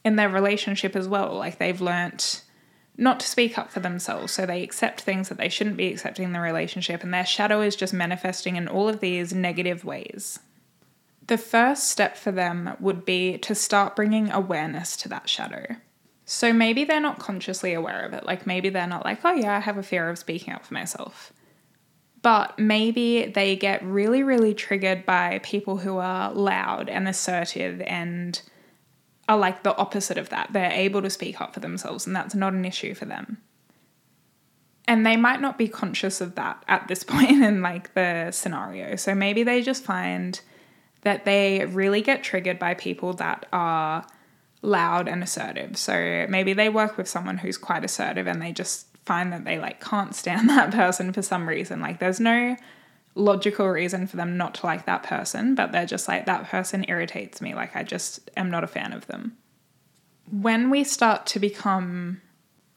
in 0.03 0.15
their 0.15 0.29
relationship 0.29 0.95
as 0.95 1.07
well, 1.07 1.35
like 1.35 1.57
they've 1.57 1.81
learnt 1.81 2.43
not 2.97 3.19
to 3.21 3.27
speak 3.27 3.57
up 3.57 3.71
for 3.71 3.79
themselves. 3.79 4.33
So 4.33 4.45
they 4.45 4.61
accept 4.61 5.01
things 5.01 5.29
that 5.29 5.37
they 5.37 5.49
shouldn't 5.49 5.77
be 5.77 5.87
accepting 5.87 6.25
in 6.25 6.33
the 6.33 6.39
relationship, 6.39 7.03
and 7.03 7.13
their 7.13 7.25
shadow 7.25 7.61
is 7.61 7.75
just 7.75 7.93
manifesting 7.93 8.55
in 8.55 8.67
all 8.67 8.89
of 8.89 8.99
these 8.99 9.33
negative 9.33 9.85
ways. 9.85 10.39
The 11.27 11.37
first 11.37 11.87
step 11.87 12.17
for 12.17 12.31
them 12.31 12.75
would 12.79 13.05
be 13.05 13.37
to 13.39 13.55
start 13.55 13.95
bringing 13.95 14.31
awareness 14.31 14.97
to 14.97 15.09
that 15.09 15.29
shadow. 15.29 15.75
So 16.25 16.53
maybe 16.53 16.83
they're 16.83 16.99
not 16.99 17.19
consciously 17.19 17.73
aware 17.73 18.05
of 18.05 18.13
it. 18.13 18.25
Like 18.25 18.45
maybe 18.45 18.69
they're 18.69 18.87
not 18.87 19.05
like, 19.05 19.23
oh 19.23 19.33
yeah, 19.33 19.55
I 19.55 19.59
have 19.59 19.77
a 19.77 19.83
fear 19.83 20.09
of 20.09 20.17
speaking 20.17 20.53
up 20.53 20.65
for 20.65 20.73
myself. 20.73 21.33
But 22.21 22.59
maybe 22.59 23.27
they 23.27 23.55
get 23.55 23.83
really, 23.83 24.23
really 24.23 24.53
triggered 24.53 25.05
by 25.05 25.39
people 25.41 25.77
who 25.77 25.97
are 25.97 26.33
loud 26.33 26.89
and 26.89 27.07
assertive 27.07 27.81
and 27.81 28.41
are 29.29 29.37
like 29.37 29.61
the 29.63 29.77
opposite 29.77 30.17
of 30.17 30.29
that. 30.29 30.51
They're 30.51 30.71
able 30.71 31.03
to 31.03 31.09
speak 31.09 31.39
up 31.39 31.53
for 31.53 31.59
themselves, 31.61 32.05
and 32.07 32.15
that's 32.15 32.35
not 32.35 32.53
an 32.53 32.65
issue 32.65 32.95
for 32.95 33.05
them. 33.05 33.37
And 34.87 35.05
they 35.05 35.15
might 35.15 35.39
not 35.39 35.57
be 35.57 35.67
conscious 35.67 36.19
of 36.19 36.33
that 36.35 36.63
at 36.67 36.87
this 36.87 37.03
point 37.05 37.43
in 37.43 37.61
like 37.61 37.93
the 37.93 38.31
scenario. 38.31 38.95
So 38.95 39.13
maybe 39.13 39.43
they 39.43 39.61
just 39.61 39.83
find 39.85 40.41
that 41.03 41.23
they 41.23 41.63
really 41.65 42.01
get 42.01 42.23
triggered 42.23 42.59
by 42.59 42.73
people 42.73 43.13
that 43.13 43.45
are 43.53 44.05
loud 44.63 45.07
and 45.07 45.23
assertive. 45.23 45.77
So 45.77 46.25
maybe 46.27 46.51
they 46.53 46.67
work 46.67 46.97
with 46.97 47.07
someone 47.07 47.37
who's 47.37 47.57
quite 47.57 47.85
assertive 47.85 48.27
and 48.27 48.41
they 48.41 48.51
just 48.51 48.87
find 49.05 49.31
that 49.31 49.45
they 49.45 49.59
like 49.59 49.79
can't 49.79 50.13
stand 50.13 50.49
that 50.49 50.71
person 50.71 51.13
for 51.13 51.21
some 51.21 51.47
reason. 51.47 51.79
Like 51.79 51.99
there's 51.99 52.19
no 52.19 52.57
logical 53.15 53.67
reason 53.67 54.07
for 54.07 54.17
them 54.17 54.37
not 54.37 54.55
to 54.55 54.65
like 54.65 54.85
that 54.85 55.03
person, 55.03 55.55
but 55.55 55.71
they're 55.71 55.85
just 55.85 56.07
like 56.07 56.25
that 56.25 56.45
person 56.45 56.85
irritates 56.87 57.41
me. 57.41 57.53
Like 57.53 57.75
I 57.75 57.83
just 57.83 58.29
am 58.37 58.49
not 58.49 58.63
a 58.63 58.67
fan 58.67 58.93
of 58.93 59.07
them. 59.07 59.37
When 60.31 60.69
we 60.69 60.83
start 60.83 61.25
to 61.27 61.39
become 61.39 62.21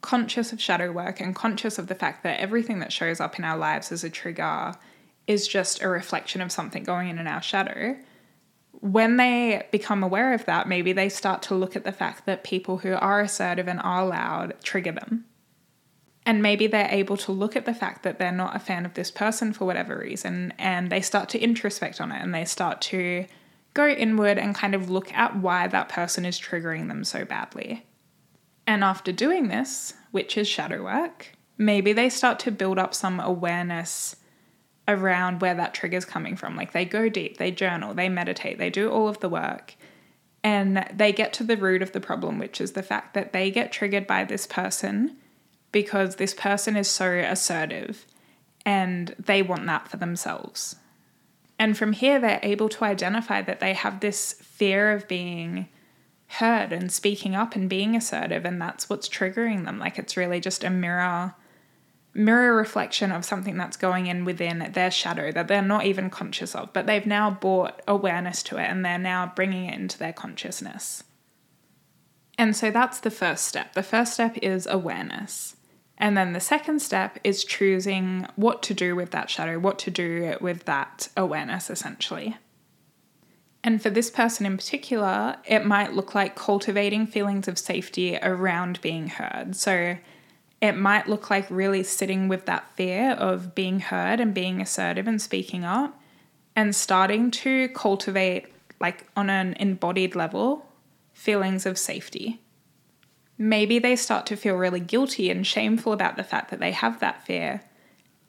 conscious 0.01 0.53
of 0.53 0.61
shadow 0.61 0.91
work 0.91 1.21
and 1.21 1.35
conscious 1.35 1.79
of 1.79 1.87
the 1.87 1.95
fact 1.95 2.23
that 2.25 2.41
everything 2.41 2.81
that 2.81 2.93
shows 2.93 3.21
up 3.21 3.39
in 3.39 3.45
our 3.45 3.57
lives 3.57 3.93
as 3.93 4.03
a 4.03 4.11
trigger 4.11 4.75
is 5.27 5.47
just 5.47 5.81
a 5.81 5.89
reflection 5.89 6.41
of 6.41 6.51
something 6.51 6.83
going 6.83 7.09
in 7.09 7.19
in 7.19 7.27
our 7.27 7.43
shadow, 7.43 7.97
when 8.81 9.17
they 9.17 9.67
become 9.71 10.03
aware 10.03 10.35
of 10.35 10.45
that, 10.47 10.69
maybe 10.69 10.93
they 10.93 11.09
start 11.09 11.43
to 11.43 11.55
look 11.55 11.77
at 11.77 11.85
the 11.85 11.93
fact 11.93 12.27
that 12.27 12.43
people 12.43 12.79
who 12.79 12.95
are 12.95 13.21
assertive 13.21 13.69
and 13.69 13.81
are 13.81 14.05
loud 14.05 14.55
trigger 14.65 14.93
them. 14.93 15.25
And 16.25 16.41
maybe 16.41 16.67
they're 16.67 16.89
able 16.91 17.17
to 17.19 17.33
look 17.33 17.57
at 17.57 17.67
the 17.67 17.75
fact 17.75 18.05
that 18.05 18.19
they're 18.19 18.31
not 18.31 18.55
a 18.55 18.61
fan 18.61 18.87
of 18.87 18.95
this 18.95 19.11
person 19.11 19.53
for 19.53 19.65
whatever 19.65 19.99
reason, 19.99 20.55
and 20.59 20.91
they 20.91 21.01
start 21.01 21.29
to 21.31 21.39
introspect 21.39 22.01
on 22.01 22.13
it 22.13 22.23
and 22.23 22.35
they 22.35 22.45
start 22.45 22.81
to 22.83 23.27
go 23.75 23.89
inward 23.89 24.39
and 24.39 24.55
kind 24.55 24.75
of 24.75 24.91
look 24.91 25.13
at 25.15 25.37
why 25.37 25.67
that 25.67 25.89
person 25.89 26.25
is 26.25 26.41
triggering 26.41 26.89
them 26.89 27.05
so 27.05 27.25
badly. 27.25 27.87
And 28.67 28.85
after 28.85 29.11
doing 29.11 29.49
this, 29.49 29.95
which 30.11 30.37
is 30.37 30.47
shadow 30.47 30.85
work, 30.85 31.33
maybe 31.59 31.93
they 31.93 32.09
start 32.09 32.39
to 32.41 32.51
build 32.51 32.79
up 32.79 32.95
some 32.95 33.19
awareness 33.19 34.17
around 34.87 35.41
where 35.41 35.55
that 35.55 35.75
trigger 35.75 35.97
is 35.97 36.05
coming 36.05 36.37
from. 36.37 36.57
Like 36.57 36.73
they 36.73 36.85
go 36.85 37.09
deep, 37.09 37.39
they 37.39 37.51
journal, 37.51 37.95
they 37.95 38.09
meditate, 38.09 38.59
they 38.59 38.71
do 38.71 38.91
all 38.91 39.09
of 39.09 39.21
the 39.21 39.29
work, 39.29 39.75
and 40.45 40.89
they 40.95 41.13
get 41.13 41.33
to 41.35 41.45
the 41.45 41.57
root 41.57 41.83
of 41.83 41.93
the 41.93 42.01
problem, 42.01 42.39
which 42.39 42.61
is 42.61 42.73
the 42.73 42.83
fact 42.83 43.15
that 43.15 43.33
they 43.33 43.51
get 43.51 43.73
triggered 43.73 44.07
by 44.07 44.25
this 44.25 44.47
person 44.47 45.17
because 45.73 46.17
this 46.17 46.35
person 46.35 46.77
is 46.77 46.89
so 46.89 47.11
assertive 47.11 48.07
and 48.65 49.15
they 49.19 49.43
want 49.43 49.67
that 49.67 49.89
for 49.89 49.97
themselves. 49.97 50.77
And 51.59 51.77
from 51.77 51.93
here, 51.93 52.21
they're 52.21 52.41
able 52.43 52.69
to 52.71 52.85
identify 52.85 53.43
that 53.43 53.61
they 53.61 53.73
have 53.73 54.01
this 54.01 54.35
fear 54.35 54.93
of 54.93 55.09
being 55.09 55.69
heard 56.27 56.73
and 56.73 56.91
speaking 56.91 57.35
up 57.35 57.55
and 57.55 57.69
being 57.69 57.95
assertive, 57.95 58.45
and 58.45 58.61
that's 58.61 58.89
what's 58.89 59.09
triggering 59.09 59.65
them. 59.65 59.79
Like 59.79 59.99
it's 59.99 60.17
really 60.17 60.41
just 60.41 60.65
a 60.65 60.71
mirror 60.71 61.35
mirror 62.15 62.55
reflection 62.55 63.11
of 63.11 63.25
something 63.25 63.57
that's 63.57 63.77
going 63.77 64.07
in 64.07 64.25
within 64.25 64.71
their 64.75 64.91
shadow 64.91 65.33
that 65.33 65.49
they're 65.49 65.63
not 65.63 65.87
even 65.87 66.11
conscious 66.11 66.55
of, 66.55 66.73
but 66.73 66.87
they've 66.87 67.07
now 67.07 67.31
brought 67.31 67.81
awareness 67.89 68.43
to 68.43 68.59
it 68.59 68.65
and 68.65 68.85
they're 68.85 68.99
now 68.99 69.33
bringing 69.35 69.67
it 69.67 69.79
into 69.79 69.99
their 69.99 70.13
consciousness. 70.13 71.05
And 72.37 72.57
so 72.57 72.71
that's 72.71 73.01
the 73.01 73.11
first 73.11 73.47
step. 73.47 73.75
The 73.75 73.83
first 73.83 74.15
step 74.15 74.37
is 74.43 74.67
awareness. 74.67 75.57
And 76.03 76.17
then 76.17 76.33
the 76.33 76.41
second 76.41 76.83
step 76.83 77.21
is 77.23 77.45
choosing 77.45 78.27
what 78.35 78.61
to 78.65 78.75
do 78.75 78.97
with 78.97 79.13
that 79.13 79.31
shadow, 79.31 79.61
what 79.61 79.79
to 79.79 79.91
do 79.93 80.37
with 80.41 80.65
that 80.65 81.09
awareness, 81.17 81.71
essentially. 81.71 82.37
And 83.63 83.81
for 83.81 83.89
this 83.89 84.11
person 84.11 84.45
in 84.45 84.57
particular, 84.57 85.37
it 85.45 85.65
might 85.65 85.93
look 85.93 86.13
like 86.13 86.35
cultivating 86.35 87.07
feelings 87.07 87.47
of 87.47 87.57
safety 87.57 88.19
around 88.21 88.81
being 88.81 89.11
heard. 89.11 89.55
So 89.55 89.97
it 90.61 90.73
might 90.73 91.09
look 91.09 91.31
like 91.31 91.47
really 91.49 91.85
sitting 91.85 92.27
with 92.27 92.47
that 92.47 92.69
fear 92.75 93.13
of 93.13 93.55
being 93.55 93.79
heard 93.79 94.19
and 94.19 94.35
being 94.35 94.61
assertive 94.61 95.07
and 95.07 95.23
speaking 95.23 95.65
up 95.65 95.97
and 96.57 96.75
starting 96.75 97.31
to 97.31 97.69
cultivate, 97.69 98.47
like 98.81 99.07
on 99.17 99.31
an 99.31 99.55
embodied 99.61 100.17
level, 100.17 100.67
feelings 101.13 101.65
of 101.65 101.79
safety. 101.79 102.42
Maybe 103.43 103.81
they 103.81 103.97
start 103.97 104.27
to 104.27 104.37
feel 104.37 104.55
really 104.55 104.79
guilty 104.79 105.29
and 105.29 105.45
shameful 105.45 105.93
about 105.93 106.17
the 106.17 106.23
fact 106.23 106.51
that 106.51 106.61
they 106.61 106.71
have 106.71 107.01
that 107.01 107.27
fear. 107.27 107.61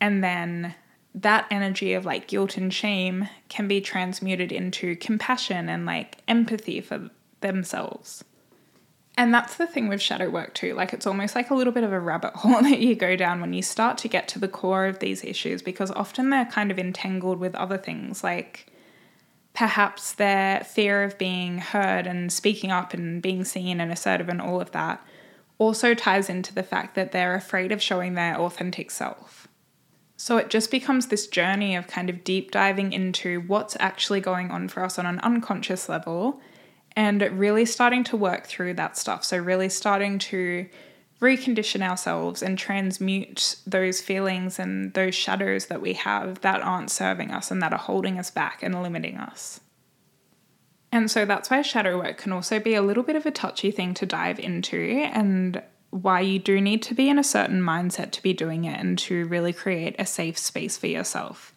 And 0.02 0.24
then 0.24 0.74
that 1.14 1.46
energy 1.52 1.94
of 1.94 2.04
like 2.04 2.28
guilt 2.28 2.58
and 2.58 2.74
shame 2.74 3.30
can 3.48 3.68
be 3.68 3.80
transmuted 3.80 4.52
into 4.52 4.96
compassion 4.96 5.70
and 5.70 5.86
like 5.86 6.18
empathy 6.28 6.82
for 6.82 7.12
themselves. 7.42 8.24
And 9.16 9.32
that's 9.32 9.58
the 9.58 9.68
thing 9.68 9.88
with 9.88 10.02
shadow 10.02 10.32
work 10.32 10.56
too. 10.56 10.74
Like 10.74 10.94
it's 10.94 11.06
almost 11.06 11.36
like 11.36 11.52
a 11.52 11.56
little 11.56 11.74
bit 11.74 11.84
of 11.84 11.94
a 11.94 12.00
rabbit 12.00 12.34
hole 12.38 12.64
that 12.64 12.80
you 12.80 12.96
go 12.96 13.16
down 13.16 13.40
when 13.40 13.54
you 13.54 13.62
start 13.62 14.00
to 14.00 14.08
get 14.08 14.28
to 14.30 14.40
the 14.40 14.48
core 14.48 14.88
of 14.88 14.98
these 14.98 15.24
issues 15.24 15.62
because 15.62 15.92
often 15.92 16.32
they're 16.32 16.46
kind 16.46 16.72
of 16.72 16.80
entangled 16.80 17.38
with 17.38 17.54
other 17.54 17.78
things 17.78 18.24
like 18.24 18.66
perhaps 19.54 20.14
their 20.14 20.64
fear 20.64 21.04
of 21.04 21.18
being 21.18 21.60
heard 21.60 22.08
and 22.08 22.32
speaking 22.32 22.72
up 22.72 22.94
and 22.94 23.22
being 23.22 23.44
seen 23.44 23.80
and 23.80 23.92
assertive 23.92 24.30
and 24.30 24.42
all 24.42 24.60
of 24.60 24.72
that 24.72 25.06
also 25.60 25.94
ties 25.94 26.30
into 26.30 26.54
the 26.54 26.64
fact 26.64 26.96
that 26.96 27.12
they're 27.12 27.36
afraid 27.36 27.72
of 27.72 27.82
showing 27.82 28.16
their 28.16 28.36
authentic 28.40 28.90
self. 28.90 29.48
So 30.18 30.38
it 30.38 30.50
just 30.50 30.72
becomes 30.72 31.08
this 31.08 31.28
journey 31.28 31.76
of 31.76 31.88
kind 31.88 32.10
of 32.10 32.24
deep 32.24 32.52
diving 32.52 32.94
into 32.94 33.42
what's 33.42 33.78
actually 33.80 34.22
going 34.22 34.52
on 34.52 34.68
for 34.68 34.84
us 34.84 34.98
on 34.98 35.06
an 35.06 35.20
unconscious 35.20 35.90
level 35.90 36.40
and 36.96 37.22
really 37.38 37.66
starting 37.66 38.04
to 38.06 38.18
work 38.18 38.46
through 38.48 38.76
that 38.76 38.98
stuff. 38.98 39.24
So, 39.24 39.38
really 39.38 39.70
starting 39.70 40.20
to 40.20 40.68
recondition 41.22 41.82
ourselves 41.82 42.42
and 42.44 42.58
transmute 42.58 43.56
those 43.66 44.02
feelings 44.02 44.60
and 44.60 44.94
those 44.94 45.16
shadows 45.16 45.68
that 45.68 45.82
we 45.82 45.94
have 45.94 46.42
that 46.42 46.62
aren't 46.62 46.92
serving 46.92 47.32
us 47.32 47.50
and 47.50 47.62
that 47.62 47.72
are 47.72 47.80
holding 47.80 48.20
us 48.20 48.30
back 48.30 48.62
and 48.62 48.82
limiting 48.82 49.18
us. 49.18 49.62
And 50.92 51.10
so 51.10 51.26
that's 51.26 51.50
why 51.50 51.64
shadow 51.64 51.98
work 51.98 52.18
can 52.18 52.32
also 52.32 52.60
be 52.60 52.76
a 52.76 52.82
little 52.82 53.02
bit 53.02 53.16
of 53.16 53.26
a 53.26 53.32
touchy 53.32 53.72
thing 53.72 53.96
to 53.96 54.06
dive 54.06 54.40
into, 54.40 54.78
and 54.78 55.62
why 55.90 56.20
you 56.20 56.38
do 56.38 56.62
need 56.62 56.84
to 56.84 56.94
be 56.94 57.10
in 57.10 57.18
a 57.18 57.24
certain 57.24 57.62
mindset 57.62 58.12
to 58.12 58.22
be 58.22 58.34
doing 58.34 58.66
it 58.66 58.80
and 58.80 59.00
to 59.00 59.26
really 59.26 59.54
create 59.54 59.96
a 59.98 60.06
safe 60.06 60.38
space 60.38 60.78
for 60.78 60.88
yourself. 60.88 61.54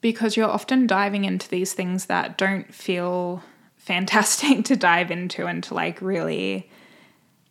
Because 0.00 0.36
you're 0.36 0.50
often 0.50 0.88
diving 0.88 1.24
into 1.24 1.48
these 1.48 1.72
things 1.72 2.06
that 2.06 2.36
don't 2.36 2.74
feel 2.74 3.44
fantastic 3.76 4.64
to 4.64 4.76
dive 4.76 5.10
into 5.10 5.46
and 5.46 5.62
to 5.62 5.74
like 5.74 6.02
really 6.02 6.68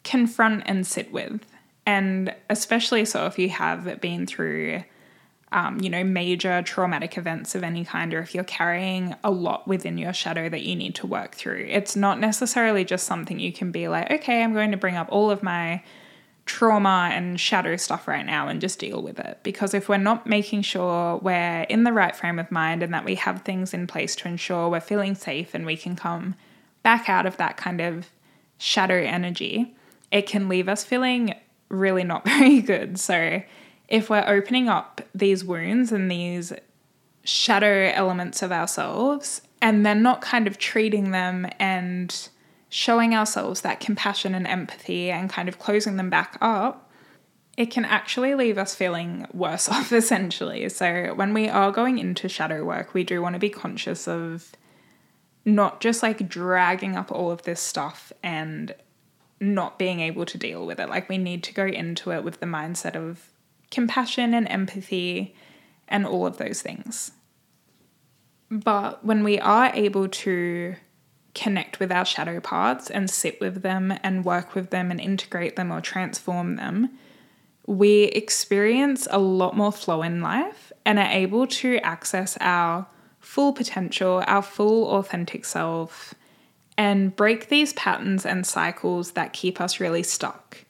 confront 0.07 0.63
and 0.65 0.87
sit 0.87 1.11
with. 1.11 1.45
And 1.85 2.33
especially 2.49 3.05
so 3.05 3.25
if 3.25 3.37
you 3.37 3.49
have 3.49 4.01
been 4.01 4.25
through, 4.25 4.83
um, 5.51 5.79
you 5.79 5.89
know, 5.89 6.03
major 6.03 6.61
traumatic 6.61 7.17
events 7.17 7.55
of 7.55 7.63
any 7.63 7.85
kind, 7.85 8.13
or 8.13 8.19
if 8.19 8.33
you're 8.33 8.43
carrying 8.43 9.15
a 9.23 9.31
lot 9.31 9.67
within 9.67 9.97
your 9.97 10.13
shadow 10.13 10.49
that 10.49 10.63
you 10.63 10.75
need 10.75 10.95
to 10.95 11.07
work 11.07 11.35
through. 11.35 11.65
It's 11.69 11.95
not 11.95 12.19
necessarily 12.19 12.83
just 12.83 13.05
something 13.05 13.39
you 13.39 13.53
can 13.53 13.71
be 13.71 13.87
like, 13.87 14.11
okay, 14.11 14.43
I'm 14.43 14.53
going 14.53 14.71
to 14.71 14.77
bring 14.77 14.95
up 14.95 15.07
all 15.11 15.31
of 15.31 15.43
my 15.43 15.83
trauma 16.45 17.09
and 17.13 17.39
shadow 17.39 17.75
stuff 17.75 18.07
right 18.07 18.25
now 18.25 18.47
and 18.47 18.59
just 18.59 18.79
deal 18.79 19.01
with 19.01 19.19
it. 19.19 19.39
Because 19.43 19.73
if 19.73 19.87
we're 19.87 19.97
not 19.97 20.25
making 20.25 20.63
sure 20.63 21.17
we're 21.17 21.63
in 21.63 21.83
the 21.83 21.93
right 21.93 22.15
frame 22.15 22.39
of 22.39 22.51
mind 22.51 22.81
and 22.81 22.93
that 22.93 23.05
we 23.05 23.15
have 23.15 23.41
things 23.41 23.73
in 23.73 23.85
place 23.85 24.15
to 24.17 24.27
ensure 24.27 24.69
we're 24.69 24.79
feeling 24.79 25.13
safe 25.13 25.53
and 25.53 25.65
we 25.65 25.77
can 25.77 25.95
come 25.95 26.35
back 26.83 27.09
out 27.09 27.25
of 27.25 27.37
that 27.37 27.57
kind 27.57 27.81
of 27.81 28.07
shadow 28.57 28.95
energy, 28.95 29.75
it 30.11 30.27
can 30.27 30.49
leave 30.49 30.69
us 30.69 30.83
feeling 30.83 31.35
really 31.69 32.03
not 32.03 32.25
very 32.25 32.61
good. 32.61 32.99
So 32.99 33.41
if 33.87 34.09
we're 34.09 34.25
opening 34.27 34.67
up 34.67 35.01
these 35.13 35.43
wounds 35.43 35.91
and 35.91 36.11
these 36.11 36.53
shadow 37.23 37.91
elements 37.93 38.41
of 38.41 38.51
ourselves 38.51 39.41
and 39.61 39.85
then 39.85 40.01
not 40.01 40.21
kind 40.21 40.47
of 40.47 40.57
treating 40.57 41.11
them 41.11 41.47
and 41.59 42.29
showing 42.69 43.13
ourselves 43.13 43.61
that 43.61 43.79
compassion 43.79 44.35
and 44.35 44.47
empathy 44.47 45.09
and 45.09 45.29
kind 45.29 45.49
of 45.49 45.59
closing 45.59 45.97
them 45.97 46.09
back 46.09 46.37
up, 46.41 46.89
it 47.55 47.71
can 47.71 47.85
actually 47.85 48.35
leave 48.35 48.57
us 48.57 48.75
feeling 48.75 49.25
worse 49.33 49.67
off 49.67 49.91
essentially. 49.91 50.69
So, 50.69 51.13
when 51.15 51.33
we 51.33 51.49
are 51.49 51.71
going 51.71 51.97
into 51.97 52.29
shadow 52.29 52.63
work, 52.63 52.93
we 52.93 53.03
do 53.03 53.21
want 53.21 53.33
to 53.33 53.39
be 53.39 53.49
conscious 53.49 54.07
of 54.07 54.51
not 55.43 55.79
just 55.79 56.03
like 56.03 56.27
dragging 56.27 56.95
up 56.95 57.11
all 57.11 57.31
of 57.31 57.43
this 57.43 57.61
stuff 57.61 58.11
and 58.21 58.75
not 59.39 59.77
being 59.77 59.99
able 59.99 60.25
to 60.25 60.37
deal 60.37 60.65
with 60.65 60.79
it. 60.79 60.89
Like, 60.89 61.09
we 61.09 61.17
need 61.17 61.43
to 61.43 61.53
go 61.53 61.65
into 61.65 62.11
it 62.11 62.23
with 62.23 62.39
the 62.39 62.45
mindset 62.45 62.95
of 62.95 63.31
compassion 63.69 64.33
and 64.33 64.47
empathy 64.49 65.35
and 65.87 66.05
all 66.05 66.25
of 66.25 66.37
those 66.37 66.61
things. 66.61 67.11
But 68.49 69.03
when 69.05 69.23
we 69.23 69.39
are 69.39 69.71
able 69.73 70.07
to 70.07 70.75
connect 71.35 71.79
with 71.79 71.91
our 71.91 72.05
shadow 72.05 72.39
parts 72.39 72.89
and 72.89 73.09
sit 73.09 73.39
with 73.39 73.61
them 73.61 73.93
and 74.01 74.25
work 74.25 74.55
with 74.55 74.71
them 74.71 74.89
and 74.89 74.99
integrate 74.99 75.55
them 75.55 75.71
or 75.71 75.81
transform 75.81 76.55
them, 76.55 76.97
we 77.67 78.03
experience 78.05 79.07
a 79.11 79.19
lot 79.19 79.55
more 79.55 79.71
flow 79.71 80.01
in 80.01 80.21
life 80.21 80.71
and 80.85 80.97
are 80.97 81.11
able 81.11 81.45
to 81.45 81.77
access 81.79 82.37
our 82.39 82.87
full 83.19 83.51
potential, 83.51 84.23
our 84.25 84.41
full 84.41 84.89
authentic 84.95 85.43
self, 85.43 86.15
and 86.77 87.15
break 87.15 87.49
these 87.49 87.73
patterns 87.73 88.25
and 88.25 88.45
cycles 88.45 89.11
that 89.11 89.33
keep 89.33 89.59
us 89.59 89.79
really 89.79 90.03
stuck. 90.03 90.65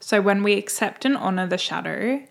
So, 0.00 0.20
when 0.20 0.42
we 0.42 0.54
accept 0.54 1.04
and 1.04 1.16
honor 1.16 1.46
the 1.46 1.58
shadow, 1.58 2.22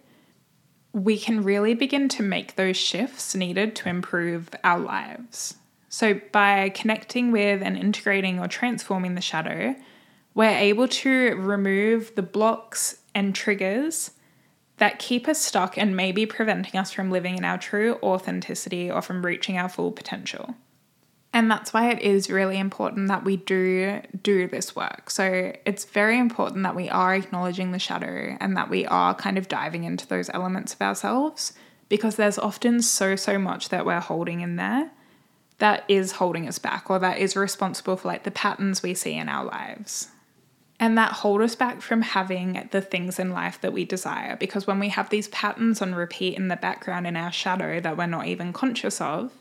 we 0.94 1.18
can 1.18 1.44
really 1.44 1.74
begin 1.74 2.08
to 2.10 2.24
make 2.24 2.56
those 2.56 2.78
shifts 2.78 3.36
needed 3.36 3.76
to 3.78 3.90
improve 3.90 4.50
our 4.64 4.80
lives. 4.80 5.56
So, 5.90 6.20
by 6.32 6.70
connecting 6.70 7.32
with 7.32 7.62
and 7.64 7.76
integrating 7.78 8.40
or 8.40 8.48
transforming 8.48 9.16
the 9.16 9.22
shadow, 9.22 9.76
we're 10.34 10.50
able 10.50 10.88
to 10.88 11.36
remove 11.36 12.14
the 12.16 12.22
blocks 12.22 13.00
and 13.16 13.34
triggers 13.34 14.12
that 14.78 15.00
keep 15.00 15.28
us 15.28 15.42
stuck 15.42 15.78
and 15.78 15.96
maybe 15.96 16.26
preventing 16.26 16.80
us 16.80 16.92
from 16.92 17.10
living 17.10 17.38
in 17.38 17.46
our 17.46 17.58
true 17.58 17.98
authenticity 18.04 18.92
or 18.92 19.02
from 19.02 19.26
reaching 19.26 19.58
our 19.58 19.70
full 19.70 19.92
potential. 19.92 20.56
And 21.36 21.52
that's 21.52 21.74
why 21.74 21.90
it 21.90 22.02
is 22.02 22.30
really 22.30 22.58
important 22.58 23.10
that 23.10 23.26
we 23.26 23.36
do 23.36 24.00
do 24.24 24.48
this 24.48 24.74
work. 24.74 25.10
So 25.10 25.52
it's 25.66 25.84
very 25.84 26.18
important 26.18 26.64
that 26.64 26.78
we 26.78 26.90
are 26.90 27.14
acknowledging 27.14 27.74
the 27.74 27.78
shadow 27.78 28.38
and 28.40 28.56
that 28.56 28.70
we 28.70 28.86
are 28.86 29.14
kind 29.14 29.38
of 29.38 29.50
diving 29.50 29.84
into 29.84 30.08
those 30.08 30.30
elements 30.30 30.74
of 30.74 30.82
ourselves 30.82 31.52
because 31.90 32.16
there's 32.16 32.40
often 32.40 32.82
so, 32.82 33.18
so 33.18 33.38
much 33.38 33.68
that 33.68 33.86
we're 33.86 34.00
holding 34.00 34.40
in 34.40 34.56
there 34.56 34.92
that 35.58 35.84
is 35.90 36.14
holding 36.14 36.48
us 36.48 36.58
back 36.58 36.90
or 36.90 37.00
that 37.00 37.18
is 37.18 37.36
responsible 37.36 37.98
for 37.98 38.08
like 38.08 38.24
the 38.24 38.32
patterns 38.32 38.82
we 38.82 38.94
see 38.94 39.16
in 39.16 39.28
our 39.28 39.44
lives. 39.44 40.08
And 40.80 40.98
that 40.98 41.12
hold 41.12 41.42
us 41.42 41.56
back 41.56 41.82
from 41.82 42.02
having 42.02 42.70
the 42.72 42.82
things 42.82 43.20
in 43.20 43.32
life 43.32 43.60
that 43.60 43.74
we 43.74 43.84
desire. 43.84 44.38
Because 44.38 44.68
when 44.68 44.80
we 44.80 44.88
have 44.88 45.10
these 45.10 45.28
patterns 45.28 45.82
on 45.82 45.96
repeat 45.96 46.38
in 46.38 46.48
the 46.48 46.56
background 46.56 47.06
in 47.06 47.18
our 47.18 47.32
shadow 47.34 47.82
that 47.82 47.98
we're 47.98 48.06
not 48.06 48.28
even 48.28 48.54
conscious 48.54 49.02
of, 49.02 49.34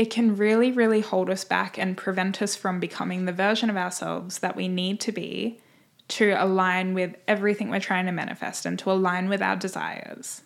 it 0.00 0.08
can 0.08 0.34
really, 0.34 0.72
really 0.72 1.02
hold 1.02 1.28
us 1.28 1.44
back 1.44 1.76
and 1.76 1.94
prevent 1.94 2.40
us 2.40 2.56
from 2.56 2.80
becoming 2.80 3.26
the 3.26 3.34
version 3.34 3.68
of 3.68 3.76
ourselves 3.76 4.38
that 4.38 4.56
we 4.56 4.66
need 4.66 4.98
to 4.98 5.12
be 5.12 5.60
to 6.08 6.30
align 6.42 6.94
with 6.94 7.14
everything 7.28 7.68
we're 7.68 7.78
trying 7.78 8.06
to 8.06 8.10
manifest 8.10 8.64
and 8.64 8.78
to 8.78 8.90
align 8.90 9.28
with 9.28 9.42
our 9.42 9.56
desires. 9.56 10.40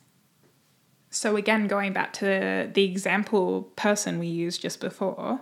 So, 1.08 1.36
again, 1.36 1.68
going 1.68 1.92
back 1.92 2.12
to 2.14 2.68
the 2.74 2.82
example 2.82 3.70
person 3.76 4.18
we 4.18 4.26
used 4.26 4.60
just 4.60 4.80
before, 4.80 5.40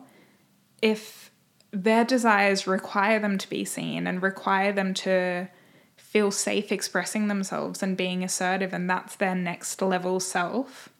if 0.83 1.31
their 1.71 2.05
desires 2.05 2.67
require 2.67 3.19
them 3.19 3.39
to 3.39 3.49
be 3.49 3.65
seen 3.65 4.07
and 4.07 4.23
require 4.23 4.73
them 4.73 4.93
to 4.93 5.49
feel 5.97 6.31
safe 6.31 6.71
expressing 6.71 7.29
themselves 7.29 7.83
and 7.83 7.97
being 7.97 8.23
assertive, 8.23 8.75
and 8.75 8.91
that's 8.91 9.17
their 9.17 9.35
next 9.35 9.81
level 9.81 10.21
self, 10.21 10.91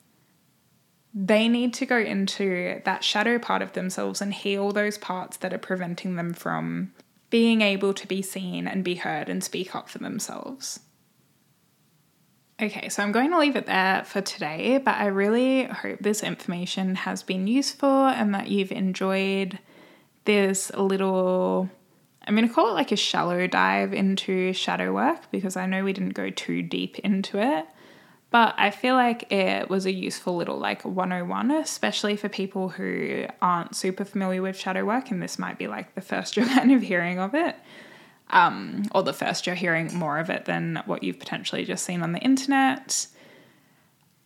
they 1.15 1.49
need 1.49 1.75
to 1.75 1.87
go 1.87 1.99
into 1.99 2.81
that 2.85 3.05
shadow 3.05 3.39
part 3.39 3.63
of 3.63 3.73
themselves 3.73 4.21
and 4.21 4.33
heal 4.33 4.73
those 4.73 4.97
parts 4.97 5.37
that 5.39 5.53
are 5.53 5.59
preventing 5.59 6.17
them 6.17 6.33
from 6.33 6.93
being 7.29 7.61
able 7.61 7.95
to 7.95 8.07
be 8.07 8.23
seen 8.23 8.67
and 8.67 8.85
be 8.85 8.95
heard 8.97 9.29
and 9.29 9.43
speak 9.43 9.75
up 9.75 9.89
for 9.89 9.99
themselves. 9.99 10.81
Okay, 12.61 12.89
so 12.91 13.03
I'm 13.03 13.13
going 13.13 13.31
to 13.31 13.39
leave 13.39 13.57
it 13.57 13.67
there 13.67 14.05
for 14.05 14.21
today, 14.21 14.79
but 14.79 14.95
I 14.95 15.07
really 15.07 15.65
hope 15.65 15.99
this 16.01 16.23
information 16.23 16.95
has 16.95 17.23
been 17.23 17.47
useful 17.47 18.07
and 18.07 18.35
that 18.35 18.49
you've 18.49 18.71
enjoyed 18.71 19.59
this 20.25 20.71
little, 20.77 21.69
I'm 22.27 22.37
going 22.37 22.47
to 22.47 22.55
call 22.55 22.69
it 22.69 22.75
like 22.75 22.93
a 22.93 22.97
shallow 22.97 23.47
dive 23.47 23.93
into 23.93 24.53
shadow 24.53 24.93
work 24.93 25.31
because 25.31 25.57
I 25.57 25.67
know 25.67 25.83
we 25.83 25.93
didn't 25.93 26.15
go 26.15 26.31
too 26.31 26.63
deep 26.63 26.99
into 27.01 27.39
it. 27.39 27.67
But 28.33 28.55
I 28.57 28.71
feel 28.71 28.95
like 28.95 29.31
it 29.31 29.69
was 29.69 29.85
a 29.85 29.93
useful 29.93 30.37
little 30.37 30.57
like 30.57 30.87
101, 30.87 31.51
especially 31.51 32.17
for 32.17 32.31
people 32.31 32.71
who 32.71 33.27
aren't 33.43 33.77
super 33.77 34.07
familiar 34.07 34.41
with 34.41 34.59
shadow 34.59 34.87
work, 34.87 35.11
and 35.11 35.23
this 35.23 35.39
might 35.39 35.59
be 35.59 35.69
like 35.69 35.95
the 35.95 36.01
first 36.01 36.37
you're 36.37 36.47
kind 36.47 36.73
of 36.73 36.81
hearing 36.81 37.19
of 37.19 37.35
it. 37.35 37.55
Um, 38.31 38.85
or 38.95 39.03
the 39.03 39.13
first 39.13 39.47
you're 39.47 39.55
hearing 39.55 39.95
more 39.95 40.19
of 40.19 40.31
it 40.31 40.47
than 40.47 40.83
what 40.87 41.03
you've 41.03 41.19
potentially 41.19 41.67
just 41.67 41.85
seen 41.85 42.03
on 42.03 42.13
the 42.13 42.21
internet. 42.21 43.07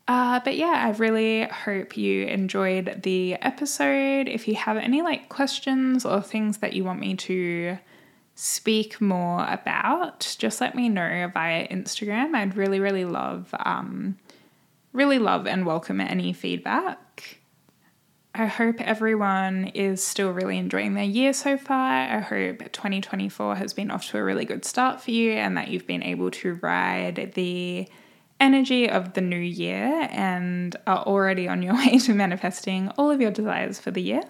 Uh, 0.06 0.38
but 0.44 0.56
yeah, 0.56 0.84
I 0.86 0.90
really 0.90 1.42
hope 1.42 1.96
you 1.96 2.26
enjoyed 2.26 3.02
the 3.02 3.34
episode. 3.34 4.28
If 4.28 4.46
you 4.46 4.54
have 4.54 4.76
any 4.76 5.02
like 5.02 5.28
questions 5.28 6.04
or 6.04 6.22
things 6.22 6.58
that 6.58 6.74
you 6.74 6.84
want 6.84 7.00
me 7.00 7.16
to 7.16 7.76
speak 8.36 9.00
more 9.00 9.46
about, 9.48 10.36
just 10.38 10.60
let 10.60 10.74
me 10.74 10.90
know 10.90 11.28
via 11.32 11.66
Instagram. 11.68 12.34
I'd 12.34 12.54
really, 12.54 12.78
really 12.78 13.06
love, 13.06 13.52
um, 13.58 14.18
really 14.92 15.18
love 15.18 15.46
and 15.46 15.64
welcome 15.64 16.00
any 16.02 16.34
feedback. 16.34 17.38
I 18.34 18.44
hope 18.44 18.78
everyone 18.82 19.68
is 19.68 20.04
still 20.04 20.30
really 20.32 20.58
enjoying 20.58 20.92
their 20.92 21.04
year 21.04 21.32
so 21.32 21.56
far. 21.56 21.92
I 21.92 22.18
hope 22.18 22.58
2024 22.70 23.56
has 23.56 23.72
been 23.72 23.90
off 23.90 24.06
to 24.10 24.18
a 24.18 24.22
really 24.22 24.44
good 24.44 24.66
start 24.66 25.00
for 25.00 25.12
you 25.12 25.32
and 25.32 25.56
that 25.56 25.68
you've 25.68 25.86
been 25.86 26.02
able 26.02 26.30
to 26.32 26.58
ride 26.62 27.32
the 27.34 27.88
energy 28.38 28.90
of 28.90 29.14
the 29.14 29.22
new 29.22 29.38
year 29.38 30.08
and 30.10 30.76
are 30.86 31.04
already 31.04 31.48
on 31.48 31.62
your 31.62 31.74
way 31.86 31.98
to 32.00 32.12
manifesting 32.12 32.90
all 32.98 33.10
of 33.10 33.22
your 33.22 33.30
desires 33.30 33.80
for 33.80 33.90
the 33.90 34.02
year. 34.02 34.24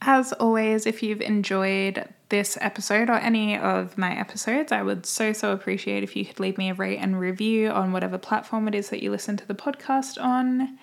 As 0.00 0.32
always, 0.34 0.86
if 0.86 1.02
you've 1.02 1.20
enjoyed 1.20 2.08
this 2.30 2.56
episode 2.60 3.10
or 3.10 3.14
any 3.14 3.56
of 3.56 3.98
my 3.98 4.18
episodes, 4.18 4.72
I 4.72 4.82
would 4.82 5.04
so, 5.04 5.32
so 5.32 5.52
appreciate 5.52 6.02
if 6.02 6.16
you 6.16 6.24
could 6.24 6.40
leave 6.40 6.56
me 6.56 6.70
a 6.70 6.74
rate 6.74 6.98
and 6.98 7.20
review 7.20 7.68
on 7.68 7.92
whatever 7.92 8.18
platform 8.18 8.66
it 8.66 8.74
is 8.74 8.88
that 8.88 9.02
you 9.02 9.10
listen 9.10 9.36
to 9.36 9.46
the 9.46 9.54
podcast 9.54 10.20
on. 10.20 10.78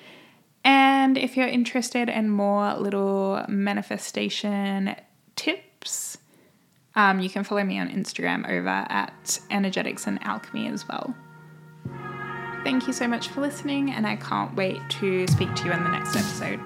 And 0.63 1.17
if 1.17 1.35
you're 1.35 1.47
interested 1.47 2.09
in 2.09 2.29
more 2.29 2.75
little 2.75 3.43
manifestation 3.47 4.95
tips, 5.35 6.17
um, 6.95 7.19
you 7.19 7.29
can 7.29 7.43
follow 7.43 7.63
me 7.63 7.79
on 7.79 7.89
Instagram 7.89 8.49
over 8.49 8.67
at 8.69 9.39
Energetics 9.49 10.07
and 10.07 10.21
Alchemy 10.23 10.67
as 10.67 10.87
well. 10.87 11.15
Thank 12.63 12.87
you 12.87 12.93
so 12.93 13.07
much 13.07 13.29
for 13.29 13.39
listening, 13.39 13.91
and 13.91 14.05
I 14.05 14.17
can't 14.17 14.53
wait 14.55 14.81
to 14.99 15.25
speak 15.27 15.55
to 15.55 15.65
you 15.65 15.71
in 15.71 15.83
the 15.83 15.89
next 15.89 16.15
episode. 16.15 16.59